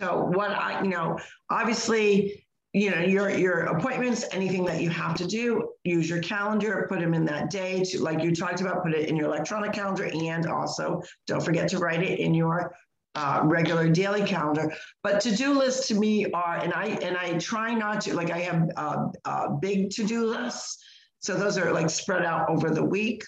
So 0.00 0.24
what 0.24 0.50
I, 0.50 0.82
you 0.82 0.90
know, 0.90 1.18
obviously 1.50 2.46
you 2.74 2.90
know 2.90 3.00
your 3.00 3.30
your 3.30 3.60
appointments 3.64 4.26
anything 4.32 4.64
that 4.64 4.82
you 4.82 4.90
have 4.90 5.14
to 5.16 5.26
do 5.26 5.70
use 5.84 6.08
your 6.08 6.20
calendar 6.20 6.86
put 6.88 7.00
them 7.00 7.14
in 7.14 7.24
that 7.24 7.50
day 7.50 7.82
to 7.82 8.02
like 8.02 8.22
you 8.22 8.34
talked 8.34 8.60
about 8.60 8.82
put 8.82 8.92
it 8.92 9.08
in 9.08 9.16
your 9.16 9.26
electronic 9.26 9.72
calendar 9.72 10.04
and 10.04 10.46
also 10.46 11.00
don't 11.26 11.42
forget 11.42 11.68
to 11.68 11.78
write 11.78 12.02
it 12.02 12.18
in 12.18 12.34
your 12.34 12.74
uh, 13.14 13.40
regular 13.42 13.88
daily 13.88 14.22
calendar. 14.22 14.72
But 15.02 15.20
to-do 15.22 15.58
lists 15.58 15.88
to 15.88 15.94
me 15.94 16.30
are 16.32 16.56
and 16.56 16.72
i 16.74 16.86
and 17.02 17.16
i 17.16 17.36
try 17.38 17.74
not 17.74 18.02
to 18.02 18.14
like 18.14 18.30
i 18.30 18.38
have 18.38 18.68
uh, 18.76 19.06
uh, 19.24 19.48
big 19.60 19.90
to-do 19.90 20.26
lists 20.26 20.78
so 21.20 21.34
those 21.34 21.58
are 21.58 21.72
like 21.72 21.90
spread 21.90 22.24
out 22.24 22.48
over 22.48 22.70
the 22.70 22.84
week. 22.84 23.22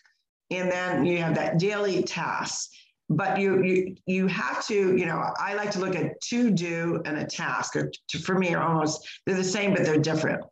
And 0.50 0.70
then 0.70 1.04
you 1.04 1.18
have 1.18 1.34
that 1.36 1.58
daily 1.58 2.02
task 2.02 2.70
but 3.10 3.40
you 3.40 3.62
you 3.64 3.96
you 4.06 4.26
have 4.28 4.64
to 4.64 4.96
you 4.96 5.04
know 5.04 5.22
i 5.38 5.54
like 5.54 5.72
to 5.72 5.80
look 5.80 5.96
at 5.96 6.18
to 6.20 6.50
do 6.50 7.02
and 7.04 7.18
a 7.18 7.26
task. 7.26 7.74
Or 7.74 7.90
to, 8.08 8.18
for 8.20 8.38
me 8.38 8.54
are 8.54 8.62
almost 8.62 9.06
they're 9.26 9.36
the 9.36 9.44
same 9.44 9.74
but 9.74 9.84
they're 9.84 9.98
different. 9.98 10.44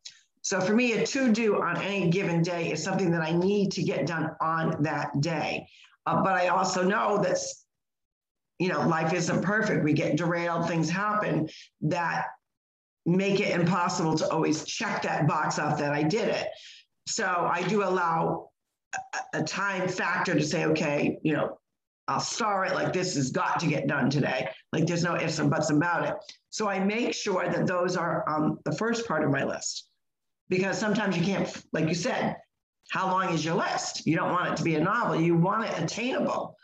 So 0.42 0.60
for 0.60 0.74
me 0.74 0.92
a 0.92 1.06
to 1.06 1.32
do 1.32 1.62
on 1.62 1.76
any 1.80 2.10
given 2.10 2.42
day 2.42 2.72
is 2.72 2.82
something 2.82 3.10
that 3.12 3.22
i 3.22 3.32
need 3.32 3.70
to 3.72 3.82
get 3.82 4.06
done 4.06 4.30
on 4.40 4.82
that 4.82 5.20
day. 5.20 5.68
Uh, 6.04 6.22
but 6.22 6.32
i 6.32 6.48
also 6.48 6.82
know 6.82 7.22
that 7.22 7.38
you 8.58 8.68
know 8.68 8.86
life 8.86 9.12
isn't 9.12 9.42
perfect. 9.42 9.84
We 9.84 9.92
get 9.92 10.16
derailed 10.16 10.66
things 10.66 10.90
happen 10.90 11.48
that 11.82 12.26
make 13.06 13.40
it 13.40 13.58
impossible 13.58 14.16
to 14.18 14.28
always 14.30 14.64
check 14.64 15.02
that 15.02 15.28
box 15.28 15.60
off 15.60 15.78
that 15.78 15.92
i 15.92 16.02
did 16.02 16.28
it. 16.28 16.48
So 17.06 17.24
i 17.24 17.62
do 17.68 17.84
allow 17.84 18.50
a 19.32 19.44
time 19.44 19.86
factor 19.86 20.34
to 20.34 20.42
say 20.42 20.64
okay 20.64 21.18
you 21.22 21.34
know 21.34 21.58
I'll 22.08 22.20
star 22.20 22.64
it 22.64 22.74
like 22.74 22.92
this 22.92 23.14
has 23.16 23.30
got 23.30 23.60
to 23.60 23.66
get 23.66 23.86
done 23.86 24.08
today. 24.08 24.48
Like 24.72 24.86
there's 24.86 25.04
no 25.04 25.14
ifs 25.16 25.38
and 25.38 25.50
buts 25.50 25.70
about 25.70 26.08
it. 26.08 26.14
So 26.50 26.68
I 26.68 26.80
make 26.80 27.14
sure 27.14 27.48
that 27.48 27.66
those 27.66 27.96
are 27.96 28.28
um, 28.28 28.58
the 28.64 28.72
first 28.72 29.06
part 29.06 29.22
of 29.22 29.30
my 29.30 29.44
list 29.44 29.88
because 30.48 30.78
sometimes 30.78 31.16
you 31.16 31.22
can't, 31.22 31.54
like 31.72 31.86
you 31.86 31.94
said, 31.94 32.36
how 32.90 33.10
long 33.10 33.34
is 33.34 33.44
your 33.44 33.54
list? 33.54 34.06
You 34.06 34.16
don't 34.16 34.32
want 34.32 34.50
it 34.50 34.56
to 34.56 34.64
be 34.64 34.76
a 34.76 34.80
novel. 34.80 35.20
You 35.20 35.36
want 35.36 35.66
it 35.66 35.78
attainable. 35.78 36.56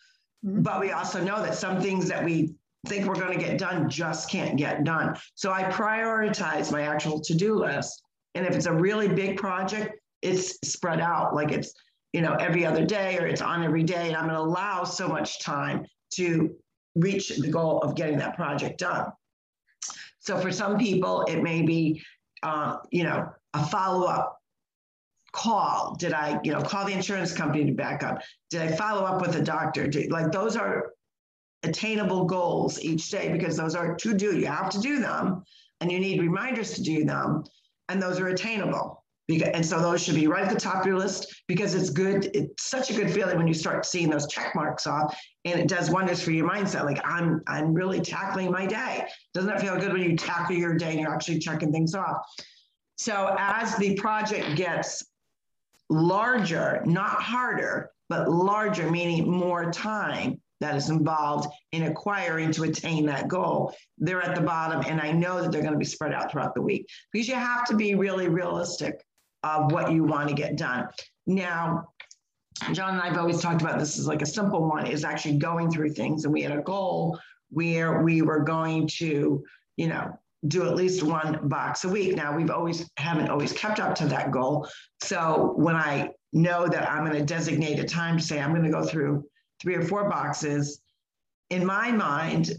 Mm-hmm. 0.45 0.63
But 0.63 0.81
we 0.81 0.93
also 0.93 1.23
know 1.23 1.43
that 1.43 1.55
some 1.55 1.81
things 1.81 2.09
that 2.09 2.25
we 2.25 2.55
think 2.87 3.07
we're 3.07 3.15
going 3.15 3.39
to 3.39 3.45
get 3.45 3.59
done 3.59 3.91
just 3.91 4.31
can't 4.31 4.57
get 4.57 4.85
done. 4.85 5.17
So 5.35 5.53
I 5.53 5.65
prioritize 5.65 6.73
my 6.73 6.83
actual 6.83 7.21
to 7.21 7.35
do 7.35 7.55
list. 7.55 8.03
And 8.35 8.47
if 8.47 8.55
it's 8.55 8.67
a 8.67 8.73
really 8.73 9.09
big 9.09 9.37
project, 9.37 10.01
it's 10.23 10.59
spread 10.67 11.01
out 11.01 11.35
like 11.35 11.53
it's, 11.53 11.75
you 12.15 12.21
know, 12.21 12.35
every 12.35 12.65
other 12.65 12.87
day 12.87 13.19
or 13.19 13.27
it's 13.27 13.43
on 13.43 13.65
every 13.65 13.83
day. 13.83 14.07
And 14.07 14.17
I'm 14.17 14.29
going 14.29 14.37
to 14.37 14.41
allow 14.41 14.85
so 14.85 15.09
much 15.09 15.41
time 15.41 15.85
to 16.13 16.55
reach 16.95 17.31
the 17.37 17.51
goal 17.51 17.81
of 17.81 17.97
getting 17.97 18.19
that 18.19 18.37
project 18.37 18.79
done. 18.79 19.09
So 20.21 20.39
for 20.39 20.53
some 20.53 20.79
people, 20.79 21.23
it 21.23 21.43
may 21.43 21.63
be, 21.63 22.05
uh, 22.45 22.77
you 22.93 23.03
know, 23.03 23.29
a 23.53 23.67
follow 23.67 24.07
up 24.07 24.39
call. 25.33 25.97
Did 25.99 26.13
I, 26.13 26.39
you 26.45 26.53
know, 26.53 26.63
call 26.63 26.87
the 26.87 26.93
insurance 26.93 27.33
company 27.33 27.65
to 27.65 27.73
back 27.73 28.05
up? 28.05 28.23
Did 28.49 28.63
I 28.63 28.69
follow 28.77 29.03
up 29.03 29.21
with 29.21 29.35
a 29.35 29.43
doctor? 29.43 29.89
Did, 29.89 30.13
like 30.13 30.31
those 30.31 30.55
are 30.57 30.93
attainable 31.65 32.27
goals 32.27 32.81
each 32.81 33.11
day 33.11 33.33
because 33.33 33.57
those 33.57 33.75
are 33.75 33.97
to 33.97 34.15
do. 34.15 34.39
You 34.39 34.47
have 34.47 34.71
to 34.71 34.81
do 34.81 35.01
them 35.01 35.43
and 35.81 35.91
you 35.91 35.99
need 35.99 36.21
reminders 36.21 36.75
to 36.75 36.83
do 36.83 37.05
them. 37.05 37.43
And 37.89 38.01
those 38.01 38.21
are 38.21 38.29
attainable. 38.29 39.04
And 39.29 39.65
so 39.65 39.81
those 39.81 40.03
should 40.03 40.17
be 40.17 40.27
right 40.27 40.45
at 40.45 40.53
the 40.53 40.61
top 40.61 40.83
of 40.83 40.87
your 40.87 40.99
list 40.99 41.43
because 41.49 41.75
it's 41.75 41.89
good. 41.89 42.31
It's 42.35 42.67
such 42.67 42.91
a 42.91 42.95
good 42.95 43.11
feeling 43.11 43.39
when 43.39 43.47
you 43.47 43.55
start 43.55 43.87
seeing 43.87 44.11
those 44.11 44.27
check 44.27 44.55
marks 44.55 44.87
off, 44.87 45.19
and 45.47 45.59
it 45.59 45.67
does 45.67 45.91
wonders 45.91 46.23
for 46.23 46.31
your 46.31 46.49
mindset. 46.49 46.85
Like 46.85 47.01
I'm, 47.05 47.41
I'm 47.47 47.73
really 47.73 48.01
tackling 48.01 48.51
my 48.51 48.67
day. 48.67 49.07
Doesn't 49.33 49.49
that 49.49 49.63
feel 49.63 49.79
good 49.79 49.93
when 49.93 50.03
you 50.03 50.15
tackle 50.17 50.57
your 50.57 50.75
day 50.75 50.91
and 50.91 51.01
you're 51.01 51.15
actually 51.15 51.39
checking 51.39 51.73
things 51.73 51.95
off? 51.95 52.19
So 52.97 53.35
as 53.39 53.77
the 53.77 53.95
project 53.95 54.57
gets 54.57 55.05
larger, 55.89 56.83
not 56.85 57.23
harder, 57.23 57.91
but 58.11 58.31
larger, 58.31 58.91
meaning 58.91 59.31
more 59.31 59.71
time, 59.73 60.41
that 60.61 60.77
is 60.77 60.89
involved 60.89 61.49
in 61.73 61.85
acquiring 61.85 62.53
to 62.53 62.65
attain 62.65 63.07
that 63.07 63.29
goal. 63.29 63.75
They're 63.99 64.23
at 64.23 64.35
the 64.35 64.41
bottom, 64.41 64.85
and 64.87 65.01
I 65.01 65.13
know 65.13 65.41
that 65.43 65.51
they're 65.51 65.63
going 65.63 65.73
to 65.73 65.79
be 65.79 65.85
spread 65.85 66.13
out 66.13 66.31
throughout 66.31 66.55
the 66.55 66.63
week 66.63 66.89
because 67.13 67.29
you 67.29 67.35
have 67.35 67.65
to 67.67 67.77
be 67.77 67.95
really 67.95 68.29
realistic 68.29 69.05
of 69.45 69.71
what 69.71 69.93
you 69.93 70.03
want 70.03 70.29
to 70.29 70.35
get 70.35 70.57
done. 70.57 70.89
Now, 71.27 71.89
John 72.73 72.95
and 72.95 73.03
I 73.03 73.09
have 73.09 73.19
always 73.19 73.41
talked 73.41 73.61
about 73.61 73.79
this 73.79 73.99
is 73.99 74.07
like 74.07 74.23
a 74.23 74.27
simple 74.27 74.67
one 74.67 74.87
is 74.87 75.05
actually 75.05 75.39
going 75.39 75.71
through 75.71 75.91
things, 75.91 76.25
and 76.25 76.33
we 76.33 76.43
had 76.43 76.53
a 76.53 76.63
goal 76.63 77.19
where 77.51 78.03
we 78.03 78.23
were 78.23 78.41
going 78.41 78.89
to, 78.89 79.45
you 79.77 79.87
know, 79.89 80.19
do 80.49 80.67
at 80.67 80.75
least 80.75 81.03
one 81.03 81.49
box 81.49 81.85
a 81.85 81.89
week. 81.89 82.17
Now 82.17 82.37
we've 82.37 82.51
always 82.51 82.91
haven't 82.97 83.29
always 83.29 83.53
kept 83.53 83.81
up 83.81 83.95
to 83.97 84.07
that 84.07 84.31
goal. 84.31 84.69
So 85.03 85.53
when 85.57 85.77
I 85.77 86.11
know 86.33 86.67
that 86.67 86.91
I'm 86.91 87.05
going 87.07 87.19
to 87.19 87.25
designate 87.25 87.79
a 87.79 87.85
time 87.85 88.19
to 88.19 88.23
say 88.23 88.41
I'm 88.41 88.51
going 88.51 88.65
to 88.65 88.71
go 88.71 88.85
through 88.85 89.25
three 89.63 89.77
or 89.77 89.83
four 89.83 90.11
boxes. 90.11 90.81
In 91.51 91.65
my 91.65 91.93
mind, 91.93 92.53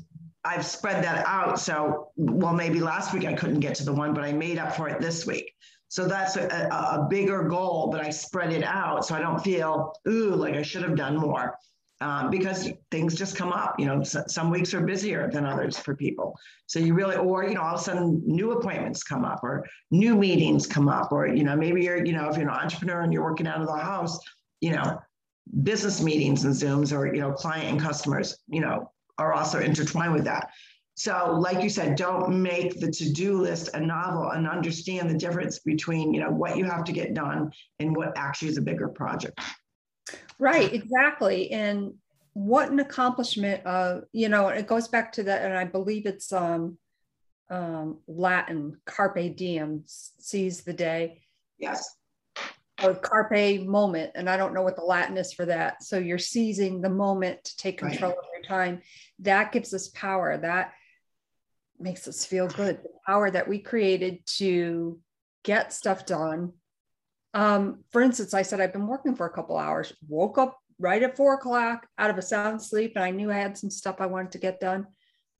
I've 0.43 0.65
spread 0.65 1.03
that 1.03 1.25
out. 1.27 1.59
So, 1.59 2.09
well, 2.15 2.53
maybe 2.53 2.79
last 2.79 3.13
week 3.13 3.25
I 3.25 3.33
couldn't 3.33 3.59
get 3.59 3.75
to 3.75 3.85
the 3.85 3.93
one, 3.93 4.13
but 4.13 4.23
I 4.23 4.31
made 4.31 4.57
up 4.57 4.75
for 4.75 4.87
it 4.87 5.01
this 5.01 5.25
week. 5.25 5.51
So 5.87 6.07
that's 6.07 6.35
a, 6.35 6.47
a, 6.47 6.99
a 6.99 7.07
bigger 7.09 7.43
goal, 7.43 7.89
but 7.91 8.01
I 8.01 8.09
spread 8.09 8.51
it 8.51 8.63
out 8.63 9.05
so 9.05 9.15
I 9.15 9.21
don't 9.21 9.39
feel, 9.39 9.93
ooh, 10.07 10.35
like 10.35 10.55
I 10.55 10.61
should 10.61 10.83
have 10.83 10.95
done 10.95 11.17
more. 11.17 11.57
Um, 12.01 12.29
because 12.29 12.69
things 12.91 13.15
just 13.15 13.37
come 13.37 13.53
up. 13.53 13.79
You 13.79 13.85
know, 13.85 14.03
some 14.03 14.49
weeks 14.51 14.73
are 14.73 14.81
busier 14.81 15.29
than 15.31 15.45
others 15.45 15.77
for 15.77 15.95
people. 15.95 16.37
So 16.67 16.77
you 16.77 16.93
really, 16.93 17.15
or 17.15 17.45
you 17.45 17.53
know, 17.53 17.61
all 17.61 17.75
of 17.75 17.79
a 17.79 17.83
sudden 17.83 18.21
new 18.25 18.51
appointments 18.51 19.01
come 19.01 19.23
up, 19.23 19.39
or 19.43 19.65
new 19.91 20.13
meetings 20.13 20.67
come 20.67 20.89
up, 20.89 21.13
or 21.13 21.25
you 21.27 21.45
know, 21.45 21.55
maybe 21.55 21.83
you're, 21.83 22.05
you 22.05 22.11
know, 22.11 22.27
if 22.27 22.35
you're 22.35 22.49
an 22.49 22.53
entrepreneur 22.53 23.01
and 23.01 23.13
you're 23.13 23.23
working 23.23 23.47
out 23.47 23.61
of 23.61 23.67
the 23.67 23.77
house, 23.77 24.19
you 24.59 24.71
know, 24.71 24.99
business 25.63 26.01
meetings 26.01 26.43
and 26.43 26.53
Zooms 26.53 26.91
or, 26.91 27.13
you 27.13 27.21
know, 27.21 27.31
client 27.31 27.69
and 27.69 27.79
customers, 27.79 28.39
you 28.49 28.59
know, 28.59 28.91
are 29.17 29.33
also 29.33 29.59
intertwined 29.59 30.13
with 30.13 30.25
that. 30.25 30.49
So, 30.95 31.37
like 31.39 31.61
you 31.61 31.69
said, 31.69 31.97
don't 31.97 32.41
make 32.41 32.79
the 32.79 32.89
to-do 32.89 33.41
list 33.41 33.69
a 33.73 33.79
novel 33.79 34.31
and 34.31 34.47
understand 34.47 35.09
the 35.09 35.17
difference 35.17 35.59
between, 35.59 36.13
you 36.13 36.21
know, 36.21 36.31
what 36.31 36.57
you 36.57 36.63
have 36.63 36.85
to 36.85 36.93
get 36.93 37.13
done 37.13 37.51
and 37.79 37.95
what 37.95 38.17
actually 38.17 38.47
is 38.47 38.57
a 38.57 38.61
bigger 38.61 38.87
project. 38.87 39.39
Right, 40.39 40.73
exactly. 40.73 41.51
And 41.51 41.95
what 42.31 42.71
an 42.71 42.79
accomplishment 42.79 43.65
of, 43.65 44.03
you 44.13 44.29
know, 44.29 44.47
it 44.47 44.67
goes 44.67 44.87
back 44.87 45.11
to 45.13 45.23
that, 45.23 45.43
and 45.43 45.57
I 45.57 45.65
believe 45.65 46.05
it's 46.05 46.31
um 46.31 46.77
um 47.49 47.99
Latin, 48.07 48.77
carpe 48.85 49.35
diem, 49.35 49.83
seize 49.85 50.61
the 50.61 50.73
day. 50.73 51.23
Yes 51.59 51.95
or 52.83 52.93
carpe 52.93 53.61
moment 53.61 54.11
and 54.15 54.29
i 54.29 54.35
don't 54.35 54.53
know 54.53 54.61
what 54.61 54.75
the 54.75 54.83
latin 54.83 55.17
is 55.17 55.31
for 55.31 55.45
that 55.45 55.81
so 55.81 55.97
you're 55.97 56.17
seizing 56.17 56.81
the 56.81 56.89
moment 56.89 57.41
to 57.43 57.55
take 57.57 57.77
control 57.77 58.11
right. 58.11 58.17
of 58.17 58.25
your 58.33 58.43
time 58.43 58.81
that 59.19 59.51
gives 59.51 59.73
us 59.73 59.87
power 59.89 60.37
that 60.37 60.73
makes 61.79 62.07
us 62.07 62.25
feel 62.25 62.47
good 62.47 62.77
the 62.83 62.89
power 63.05 63.29
that 63.29 63.47
we 63.47 63.59
created 63.59 64.19
to 64.25 64.99
get 65.43 65.73
stuff 65.73 66.05
done 66.05 66.51
um, 67.33 67.83
for 67.91 68.01
instance 68.01 68.33
i 68.33 68.41
said 68.41 68.59
i've 68.59 68.73
been 68.73 68.87
working 68.87 69.15
for 69.15 69.25
a 69.25 69.33
couple 69.33 69.57
hours 69.57 69.93
woke 70.07 70.37
up 70.37 70.57
right 70.79 71.03
at 71.03 71.15
four 71.15 71.33
o'clock 71.35 71.87
out 71.97 72.09
of 72.09 72.17
a 72.17 72.21
sound 72.21 72.61
sleep 72.61 72.93
and 72.95 73.03
i 73.03 73.11
knew 73.11 73.31
i 73.31 73.35
had 73.35 73.57
some 73.57 73.69
stuff 73.69 73.97
i 73.99 74.05
wanted 74.05 74.31
to 74.31 74.37
get 74.37 74.59
done 74.59 74.85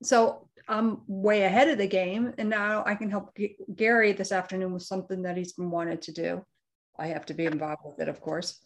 so 0.02 0.48
i'm 0.68 1.00
way 1.06 1.42
ahead 1.42 1.68
of 1.68 1.78
the 1.78 1.86
game 1.86 2.32
and 2.38 2.48
now 2.48 2.82
i 2.86 2.94
can 2.94 3.10
help 3.10 3.36
G- 3.36 3.56
gary 3.74 4.12
this 4.12 4.32
afternoon 4.32 4.72
with 4.72 4.82
something 4.82 5.22
that 5.22 5.36
he's 5.36 5.52
been 5.52 5.70
wanted 5.70 6.02
to 6.02 6.12
do 6.12 6.42
I 6.98 7.08
have 7.08 7.26
to 7.26 7.34
be 7.34 7.46
involved 7.46 7.82
with 7.84 8.00
it, 8.00 8.08
of 8.08 8.20
course. 8.20 8.60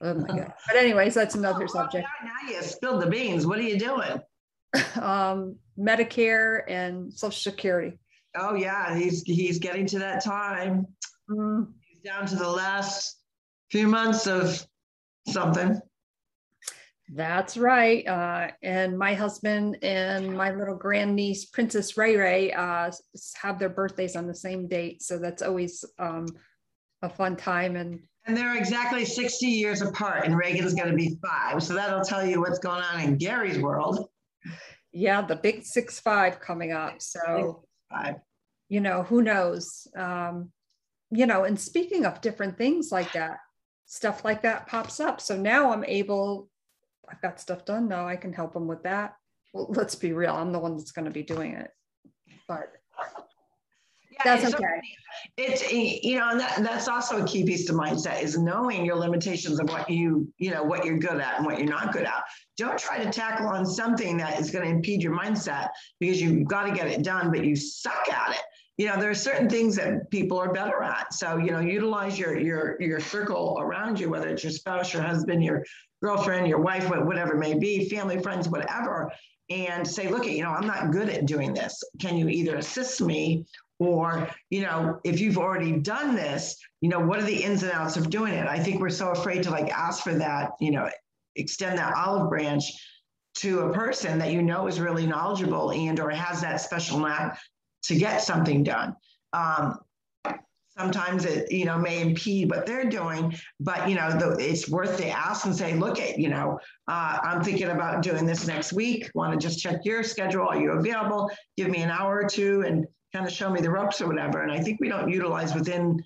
Oh 0.00 0.14
my 0.14 0.26
God. 0.38 0.52
But 0.66 0.76
anyways, 0.76 1.14
that's 1.14 1.34
another 1.34 1.68
subject. 1.68 2.06
Now 2.24 2.52
you 2.52 2.62
spilled 2.62 3.02
the 3.02 3.06
beans. 3.06 3.46
What 3.46 3.58
are 3.58 3.62
you 3.62 3.78
doing? 3.78 4.20
Um, 5.00 5.56
Medicare 5.78 6.62
and 6.68 7.12
Social 7.12 7.52
Security. 7.52 7.98
Oh 8.36 8.54
yeah, 8.54 8.96
he's 8.96 9.22
he's 9.22 9.58
getting 9.58 9.86
to 9.86 9.98
that 9.98 10.24
time. 10.24 10.86
Mm. 11.30 11.68
He's 11.80 12.02
down 12.02 12.26
to 12.26 12.36
the 12.36 12.48
last 12.48 13.18
few 13.70 13.86
months 13.86 14.26
of 14.26 14.64
something. 15.28 15.80
That's 17.12 17.56
right. 17.56 18.06
Uh, 18.06 18.48
and 18.62 18.98
my 18.98 19.14
husband 19.14 19.78
and 19.82 20.34
my 20.36 20.52
little 20.52 20.76
grandniece, 20.76 21.44
Princess 21.44 21.96
Ray 21.96 22.16
Ray, 22.16 22.52
uh, 22.52 22.90
have 23.40 23.58
their 23.58 23.68
birthdays 23.68 24.16
on 24.16 24.26
the 24.26 24.34
same 24.34 24.68
date. 24.68 25.02
So 25.02 25.18
that's 25.18 25.42
always 25.42 25.84
um, 25.98 26.26
a 27.04 27.08
fun 27.08 27.36
time 27.36 27.76
and 27.76 28.00
and 28.26 28.34
they're 28.34 28.56
exactly 28.56 29.04
60 29.04 29.46
years 29.46 29.82
apart 29.82 30.24
and 30.24 30.36
reagan's 30.36 30.74
going 30.74 30.88
to 30.88 30.96
be 30.96 31.18
five 31.22 31.62
so 31.62 31.74
that'll 31.74 32.04
tell 32.04 32.26
you 32.26 32.40
what's 32.40 32.58
going 32.58 32.82
on 32.82 33.00
in 33.00 33.16
gary's 33.16 33.58
world 33.58 34.08
yeah 34.92 35.22
the 35.22 35.36
big 35.36 35.64
six 35.64 36.00
five 36.00 36.40
coming 36.40 36.72
up 36.72 37.00
so 37.00 37.64
five. 37.90 38.16
you 38.68 38.80
know 38.80 39.02
who 39.02 39.22
knows? 39.22 39.86
Um, 39.96 40.50
you 41.10 41.26
know 41.26 41.44
and 41.44 41.58
speaking 41.58 42.06
of 42.06 42.20
different 42.20 42.56
things 42.58 42.90
like 42.90 43.12
that 43.12 43.38
stuff 43.86 44.24
like 44.24 44.42
that 44.42 44.66
pops 44.66 45.00
up. 45.00 45.20
So 45.20 45.36
now 45.36 45.72
i'm 45.72 45.84
able 45.84 46.48
i've 47.08 47.20
got 47.20 47.38
stuff 47.38 47.64
done 47.66 47.86
now 47.86 48.08
i 48.08 48.16
can 48.16 48.32
help 48.32 48.52
them 48.52 48.66
with 48.66 48.82
that. 48.84 49.14
Well 49.52 49.66
let's 49.70 49.94
be 49.94 50.12
real 50.12 50.34
i'm 50.34 50.52
the 50.52 50.58
one 50.58 50.76
that's 50.76 50.92
going 50.92 51.04
to 51.04 51.10
be 51.10 51.22
doing 51.22 51.52
it. 51.52 51.70
But 52.48 52.72
yeah, 54.24 54.36
that's 54.36 54.54
okay. 54.54 54.64
It's 55.36 55.62
eh, 55.64 55.98
you 56.02 56.18
know, 56.18 56.30
and 56.30 56.40
that, 56.40 56.62
that's 56.62 56.88
also 56.88 57.22
a 57.22 57.26
key 57.26 57.44
piece 57.44 57.66
to 57.66 57.72
mindset 57.72 58.22
is 58.22 58.38
knowing 58.38 58.84
your 58.84 58.96
limitations 58.96 59.58
of 59.60 59.68
what 59.68 59.88
you 59.88 60.32
you 60.38 60.50
know 60.50 60.62
what 60.62 60.84
you're 60.84 60.98
good 60.98 61.20
at 61.20 61.36
and 61.36 61.46
what 61.46 61.58
you're 61.58 61.68
not 61.68 61.92
good 61.92 62.04
at. 62.04 62.24
Don't 62.56 62.78
try 62.78 63.02
to 63.02 63.10
tackle 63.10 63.46
on 63.46 63.66
something 63.66 64.16
that 64.18 64.38
is 64.38 64.50
going 64.50 64.64
to 64.64 64.70
impede 64.70 65.02
your 65.02 65.16
mindset 65.16 65.68
because 66.00 66.20
you've 66.20 66.46
got 66.46 66.64
to 66.64 66.72
get 66.72 66.86
it 66.86 67.02
done, 67.02 67.30
but 67.30 67.44
you 67.44 67.56
suck 67.56 68.08
at 68.12 68.32
it. 68.32 68.42
You 68.76 68.88
know, 68.88 69.00
there 69.00 69.10
are 69.10 69.14
certain 69.14 69.48
things 69.48 69.76
that 69.76 70.10
people 70.10 70.38
are 70.38 70.52
better 70.52 70.82
at. 70.82 71.12
So 71.14 71.36
you 71.36 71.50
know, 71.50 71.60
utilize 71.60 72.18
your 72.18 72.38
your 72.38 72.80
your 72.80 73.00
circle 73.00 73.58
around 73.60 73.98
you, 73.98 74.10
whether 74.10 74.28
it's 74.28 74.42
your 74.42 74.52
spouse, 74.52 74.92
your 74.92 75.02
husband, 75.02 75.44
your 75.44 75.64
girlfriend, 76.02 76.48
your 76.48 76.60
wife, 76.60 76.88
whatever 76.90 77.34
it 77.34 77.38
may 77.38 77.54
be, 77.54 77.88
family, 77.88 78.20
friends, 78.20 78.48
whatever 78.48 79.10
and 79.50 79.86
say, 79.86 80.08
look, 80.08 80.26
you 80.26 80.42
know, 80.42 80.50
I'm 80.50 80.66
not 80.66 80.90
good 80.90 81.08
at 81.08 81.26
doing 81.26 81.52
this. 81.52 81.82
Can 82.00 82.16
you 82.16 82.28
either 82.28 82.56
assist 82.56 83.00
me 83.00 83.44
or, 83.78 84.28
you 84.50 84.62
know, 84.62 85.00
if 85.04 85.20
you've 85.20 85.38
already 85.38 85.72
done 85.72 86.14
this, 86.14 86.56
you 86.80 86.88
know, 86.88 87.00
what 87.00 87.18
are 87.18 87.24
the 87.24 87.42
ins 87.42 87.62
and 87.62 87.72
outs 87.72 87.96
of 87.96 88.10
doing 88.10 88.32
it? 88.32 88.46
I 88.46 88.58
think 88.58 88.80
we're 88.80 88.90
so 88.90 89.10
afraid 89.10 89.42
to 89.44 89.50
like 89.50 89.70
ask 89.70 90.02
for 90.04 90.14
that, 90.14 90.52
you 90.60 90.70
know, 90.70 90.88
extend 91.36 91.78
that 91.78 91.94
olive 91.94 92.28
branch 92.28 92.64
to 93.36 93.60
a 93.60 93.72
person 93.72 94.18
that 94.18 94.32
you 94.32 94.42
know 94.42 94.68
is 94.68 94.80
really 94.80 95.06
knowledgeable 95.06 95.72
and 95.72 95.98
or 95.98 96.10
has 96.10 96.40
that 96.40 96.60
special 96.60 97.00
knack 97.00 97.38
to 97.82 97.96
get 97.96 98.22
something 98.22 98.62
done. 98.62 98.94
Um, 99.32 99.80
sometimes 100.76 101.24
it 101.24 101.50
you 101.52 101.64
know 101.64 101.78
may 101.78 102.00
impede 102.00 102.50
what 102.50 102.66
they're 102.66 102.88
doing 102.88 103.34
but 103.60 103.88
you 103.88 103.94
know 103.94 104.10
the, 104.10 104.36
it's 104.38 104.68
worth 104.68 104.96
the 104.98 105.08
ask 105.08 105.46
and 105.46 105.54
say 105.54 105.74
look 105.74 106.00
at 106.00 106.18
you 106.18 106.28
know 106.28 106.58
uh, 106.88 107.18
i'm 107.22 107.42
thinking 107.44 107.68
about 107.68 108.02
doing 108.02 108.26
this 108.26 108.46
next 108.46 108.72
week 108.72 109.08
want 109.14 109.32
to 109.32 109.38
just 109.38 109.60
check 109.60 109.84
your 109.84 110.02
schedule 110.02 110.46
are 110.48 110.60
you 110.60 110.72
available 110.72 111.30
give 111.56 111.68
me 111.68 111.82
an 111.82 111.90
hour 111.90 112.20
or 112.22 112.28
two 112.28 112.62
and 112.66 112.86
kind 113.14 113.26
of 113.26 113.32
show 113.32 113.48
me 113.48 113.60
the 113.60 113.70
ropes 113.70 114.00
or 114.00 114.08
whatever 114.08 114.42
and 114.42 114.52
i 114.52 114.60
think 114.60 114.80
we 114.80 114.88
don't 114.88 115.08
utilize 115.08 115.54
within 115.54 116.02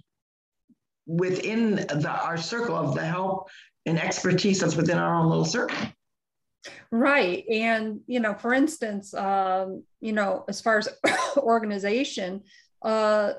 within 1.07 1.75
the 1.77 2.11
our 2.23 2.37
circle 2.37 2.77
of 2.77 2.95
the 2.95 3.05
help 3.05 3.49
and 3.87 3.99
expertise 3.99 4.61
that's 4.61 4.77
within 4.77 4.99
our 4.99 5.15
own 5.15 5.29
little 5.29 5.45
circle 5.45 5.77
Right. 6.91 7.45
And, 7.51 8.01
you 8.07 8.21
know, 8.21 8.35
for 8.35 8.53
instance, 8.55 9.15
um, 9.15 9.85
you 10.01 10.13
know, 10.13 10.45
as 10.49 10.61
far 10.61 10.79
as 10.79 10.89
organization, 11.37 12.43
uh, 12.83 13.35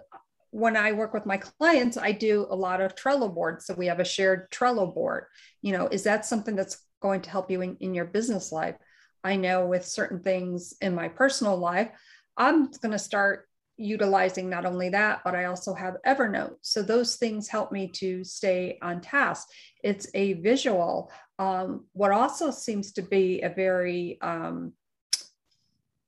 when 0.51 0.75
I 0.75 0.93
work 0.93 1.13
with 1.13 1.25
my 1.25 1.37
clients, 1.37 1.97
I 1.97 2.11
do 2.11 2.47
a 2.49 2.55
lot 2.55 2.81
of 2.81 2.95
Trello 2.95 3.33
boards. 3.33 3.65
So 3.65 3.73
we 3.73 3.87
have 3.87 3.99
a 3.99 4.05
shared 4.05 4.49
Trello 4.51 4.93
board. 4.93 5.25
You 5.61 5.73
know, 5.73 5.87
is 5.87 6.03
that 6.03 6.25
something 6.25 6.55
that's 6.55 6.81
going 7.01 7.21
to 7.21 7.29
help 7.29 7.51
you 7.51 7.61
in, 7.61 7.77
in 7.79 7.93
your 7.93 8.05
business 8.05 8.51
life? 8.51 8.75
I 9.23 9.35
know 9.35 9.65
with 9.65 9.85
certain 9.85 10.21
things 10.21 10.73
in 10.81 10.95
my 10.95 11.09
personal 11.09 11.57
life, 11.57 11.91
I'm 12.37 12.71
going 12.71 12.93
to 12.93 12.99
start 12.99 13.48
utilizing 13.79 14.49
not 14.49 14.65
only 14.65 14.89
that, 14.89 15.21
but 15.23 15.33
I 15.33 15.45
also 15.45 15.73
have 15.73 15.95
Evernote. 16.05 16.55
So 16.61 16.81
those 16.81 17.15
things 17.15 17.47
help 17.47 17.71
me 17.71 17.87
to 17.93 18.23
stay 18.23 18.77
on 18.81 18.99
task. 18.99 19.47
It's 19.83 20.07
a 20.13 20.33
visual. 20.33 21.11
Um, 21.39 21.85
what 21.93 22.11
also 22.11 22.51
seems 22.51 22.91
to 22.93 23.01
be 23.01 23.41
a 23.41 23.49
very 23.49 24.19
um, 24.21 24.73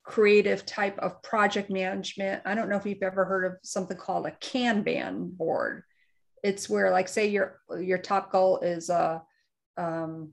creative 0.03 0.65
type 0.65 0.99
of 0.99 1.23
project 1.23 1.69
management. 1.69 2.41
I 2.45 2.55
don't 2.55 2.69
know 2.69 2.75
if 2.75 2.85
you've 2.85 3.03
ever 3.03 3.23
heard 3.23 3.45
of 3.45 3.53
something 3.63 3.97
called 3.97 4.25
a 4.25 4.31
Kanban 4.31 5.37
board. 5.37 5.83
It's 6.43 6.69
where, 6.69 6.91
like, 6.91 7.07
say 7.07 7.27
your 7.27 7.61
your 7.79 7.99
top 7.99 8.31
goal 8.31 8.59
is 8.59 8.89
uh, 8.89 9.19
um, 9.77 10.31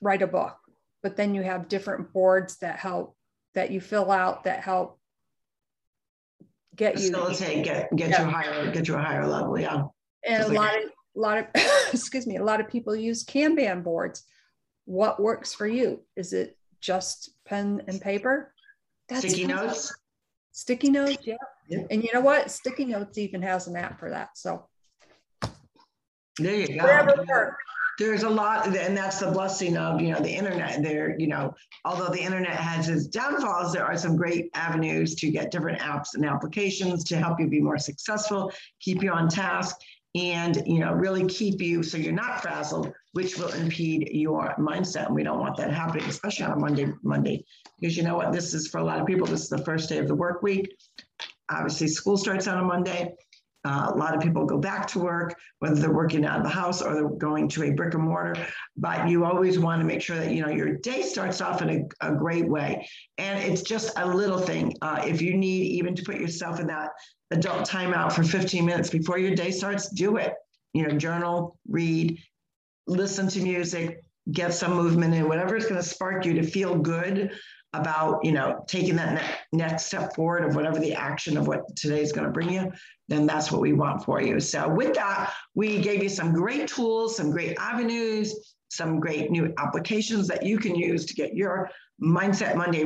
write 0.00 0.22
a 0.22 0.26
book, 0.26 0.56
but 1.02 1.16
then 1.16 1.34
you 1.34 1.42
have 1.42 1.68
different 1.68 2.12
boards 2.12 2.56
that 2.58 2.78
help 2.78 3.16
that 3.54 3.70
you 3.70 3.80
fill 3.80 4.10
out 4.10 4.44
that 4.44 4.60
help 4.60 4.98
get 6.76 6.98
you 6.98 7.10
facilitate 7.10 7.64
get 7.64 7.94
get 7.96 8.10
yeah. 8.10 8.24
you 8.24 8.30
higher 8.30 8.70
get 8.70 8.88
you 8.88 8.94
a 8.94 8.98
higher 8.98 9.26
level 9.26 9.58
yeah. 9.58 9.84
And 10.24 10.38
Just 10.38 10.50
a 10.50 10.52
like 10.52 10.58
lot 10.58 10.82
of 10.82 10.90
a 11.16 11.20
lot 11.20 11.38
of 11.38 11.46
excuse 11.92 12.26
me 12.26 12.36
a 12.36 12.44
lot 12.44 12.60
of 12.60 12.68
people 12.68 12.94
use 12.94 13.24
kanban 13.24 13.82
boards. 13.82 14.24
What 14.84 15.20
works 15.20 15.54
for 15.54 15.66
you? 15.66 16.00
Is 16.16 16.32
it 16.32 16.56
just 16.80 17.30
pen 17.44 17.82
and 17.86 18.00
paper? 18.00 18.52
That's 19.08 19.20
sticky 19.20 19.46
notes? 19.46 19.94
Sticky 20.52 20.90
notes 20.90 21.18
yeah. 21.24 21.36
yeah. 21.68 21.84
And 21.90 22.02
you 22.02 22.10
know 22.12 22.20
what? 22.20 22.50
Sticky 22.50 22.86
notes 22.86 23.18
even 23.18 23.42
has 23.42 23.66
an 23.66 23.76
app 23.76 23.98
for 23.98 24.10
that 24.10 24.30
so. 24.34 24.68
There 26.38 26.54
you 26.54 26.78
go. 26.78 26.82
Whatever 26.82 27.24
works 27.28 27.62
there's 28.02 28.24
a 28.24 28.28
lot 28.28 28.66
and 28.66 28.96
that's 28.96 29.20
the 29.20 29.30
blessing 29.30 29.76
of 29.76 30.00
you 30.00 30.10
know 30.10 30.20
the 30.20 30.30
internet 30.30 30.82
there 30.82 31.18
you 31.18 31.26
know 31.26 31.54
although 31.84 32.08
the 32.08 32.20
internet 32.20 32.56
has 32.56 32.88
its 32.88 33.06
downfalls 33.06 33.72
there 33.72 33.84
are 33.84 33.96
some 33.96 34.16
great 34.16 34.50
avenues 34.54 35.14
to 35.14 35.30
get 35.30 35.50
different 35.50 35.78
apps 35.80 36.14
and 36.14 36.24
applications 36.24 37.04
to 37.04 37.16
help 37.16 37.38
you 37.38 37.46
be 37.46 37.60
more 37.60 37.78
successful 37.78 38.52
keep 38.80 39.02
you 39.02 39.10
on 39.10 39.28
task 39.28 39.76
and 40.14 40.62
you 40.66 40.78
know 40.78 40.92
really 40.92 41.26
keep 41.26 41.60
you 41.60 41.82
so 41.82 41.96
you're 41.96 42.12
not 42.12 42.42
frazzled 42.42 42.92
which 43.12 43.38
will 43.38 43.52
impede 43.52 44.08
your 44.12 44.54
mindset 44.58 45.06
and 45.06 45.14
we 45.14 45.22
don't 45.22 45.38
want 45.38 45.56
that 45.56 45.72
happening 45.72 46.04
especially 46.06 46.44
on 46.44 46.52
a 46.52 46.56
monday 46.56 46.92
monday 47.02 47.44
because 47.80 47.96
you 47.96 48.02
know 48.02 48.16
what 48.16 48.32
this 48.32 48.52
is 48.52 48.68
for 48.68 48.78
a 48.78 48.84
lot 48.84 49.00
of 49.00 49.06
people 49.06 49.26
this 49.26 49.42
is 49.42 49.48
the 49.48 49.64
first 49.64 49.88
day 49.88 49.98
of 49.98 50.08
the 50.08 50.14
work 50.14 50.42
week. 50.42 50.74
Obviously 51.50 51.86
school 51.86 52.16
starts 52.16 52.46
on 52.46 52.58
a 52.58 52.64
monday 52.64 53.14
uh, 53.64 53.92
a 53.94 53.96
lot 53.96 54.14
of 54.14 54.20
people 54.20 54.44
go 54.44 54.58
back 54.58 54.88
to 54.88 54.98
work, 54.98 55.38
whether 55.60 55.76
they're 55.76 55.92
working 55.92 56.24
out 56.24 56.38
of 56.38 56.42
the 56.42 56.48
house 56.48 56.82
or 56.82 56.94
they're 56.94 57.08
going 57.08 57.48
to 57.48 57.64
a 57.64 57.70
brick 57.70 57.94
and 57.94 58.02
mortar. 58.02 58.34
But 58.76 59.08
you 59.08 59.24
always 59.24 59.58
want 59.58 59.80
to 59.80 59.86
make 59.86 60.02
sure 60.02 60.16
that 60.16 60.32
you 60.32 60.42
know 60.42 60.48
your 60.48 60.76
day 60.78 61.02
starts 61.02 61.40
off 61.40 61.62
in 61.62 61.70
a, 61.70 62.08
a 62.08 62.14
great 62.14 62.48
way, 62.48 62.88
and 63.18 63.42
it's 63.42 63.62
just 63.62 63.92
a 63.96 64.06
little 64.06 64.38
thing. 64.38 64.74
Uh, 64.82 65.02
if 65.06 65.22
you 65.22 65.34
need 65.34 65.66
even 65.72 65.94
to 65.94 66.02
put 66.02 66.16
yourself 66.16 66.58
in 66.58 66.66
that 66.66 66.90
adult 67.30 67.68
timeout 67.68 68.12
for 68.12 68.24
15 68.24 68.64
minutes 68.64 68.90
before 68.90 69.18
your 69.18 69.34
day 69.34 69.50
starts, 69.50 69.88
do 69.90 70.16
it. 70.16 70.34
You 70.74 70.86
know, 70.86 70.96
journal, 70.96 71.58
read, 71.68 72.18
listen 72.86 73.28
to 73.28 73.40
music, 73.40 74.02
get 74.30 74.54
some 74.54 74.74
movement 74.74 75.14
in, 75.14 75.28
whatever 75.28 75.56
is 75.56 75.64
going 75.64 75.80
to 75.80 75.86
spark 75.86 76.24
you 76.24 76.34
to 76.34 76.42
feel 76.42 76.78
good 76.78 77.32
about 77.74 78.24
you 78.24 78.32
know 78.32 78.64
taking 78.68 78.96
that 78.96 79.14
ne- 79.14 79.58
next 79.58 79.86
step 79.86 80.14
forward 80.14 80.44
of 80.44 80.54
whatever 80.54 80.78
the 80.78 80.94
action 80.94 81.36
of 81.36 81.46
what 81.46 81.74
today 81.74 82.02
is 82.02 82.12
going 82.12 82.26
to 82.26 82.32
bring 82.32 82.52
you 82.52 82.70
then 83.08 83.26
that's 83.26 83.52
what 83.52 83.60
we 83.60 83.74
want 83.74 84.02
for 84.04 84.22
you. 84.22 84.40
So 84.40 84.68
with 84.68 84.94
that 84.94 85.32
we 85.54 85.80
gave 85.80 86.02
you 86.02 86.08
some 86.08 86.32
great 86.32 86.68
tools 86.68 87.16
some 87.16 87.30
great 87.30 87.56
avenues 87.58 88.54
some 88.70 89.00
great 89.00 89.30
new 89.30 89.52
applications 89.58 90.28
that 90.28 90.44
you 90.44 90.58
can 90.58 90.74
use 90.74 91.04
to 91.06 91.14
get 91.14 91.34
your 91.34 91.70
mindset 92.02 92.56
monday 92.56 92.84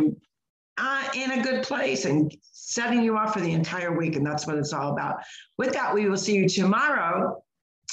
uh, 0.79 1.09
in 1.15 1.33
a 1.33 1.43
good 1.43 1.63
place 1.63 2.05
and 2.05 2.35
setting 2.53 3.03
you 3.03 3.17
up 3.17 3.33
for 3.33 3.41
the 3.41 3.53
entire 3.53 3.97
week 3.97 4.17
and 4.17 4.27
that's 4.27 4.47
what 4.47 4.57
it's 4.57 4.73
all 4.73 4.93
about. 4.93 5.17
With 5.57 5.73
that 5.73 5.95
we 5.95 6.09
will 6.09 6.17
see 6.17 6.35
you 6.35 6.49
tomorrow 6.49 7.43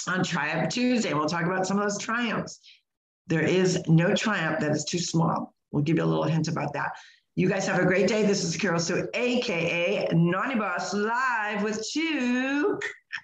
on 0.08 0.24
triumph 0.24 0.70
tuesday 0.74 1.10
and 1.10 1.20
we'll 1.20 1.30
talk 1.30 1.46
about 1.46 1.66
some 1.66 1.78
of 1.78 1.84
those 1.84 1.98
triumphs. 1.98 2.60
There 3.28 3.42
is 3.42 3.82
no 3.88 4.14
triumph 4.14 4.60
that 4.60 4.72
is 4.72 4.84
too 4.84 5.00
small 5.00 5.54
We'll 5.74 5.84
give 5.84 5.98
you 5.98 6.04
a 6.04 6.06
little 6.06 6.24
hint 6.24 6.48
about 6.48 6.72
that. 6.74 6.92
You 7.36 7.50
guys 7.50 7.66
have 7.66 7.80
a 7.80 7.86
great 7.86 8.08
day. 8.08 8.24
This 8.24 8.44
is 8.44 8.56
Carol 8.56 8.80
Sue, 8.80 9.08
aka 9.16 10.08
Naughty 10.14 10.54
Boss, 10.54 10.94
live 10.94 11.64
with 11.64 11.84
two 11.92 12.80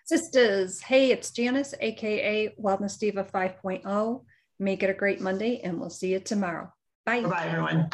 sisters. 0.05 0.81
Hey, 0.81 1.11
it's 1.11 1.29
Janice, 1.29 1.75
aka 1.79 2.53
Wellness 2.59 2.97
Diva 2.97 3.23
5.0. 3.23 4.25
Make 4.59 4.81
it 4.81 4.89
a 4.89 4.95
great 4.95 5.21
Monday, 5.21 5.61
and 5.63 5.79
we'll 5.79 5.91
see 5.91 6.11
you 6.11 6.19
tomorrow. 6.19 6.73
Bye. 7.05 7.21
Bye, 7.21 7.45
everyone. 7.45 7.89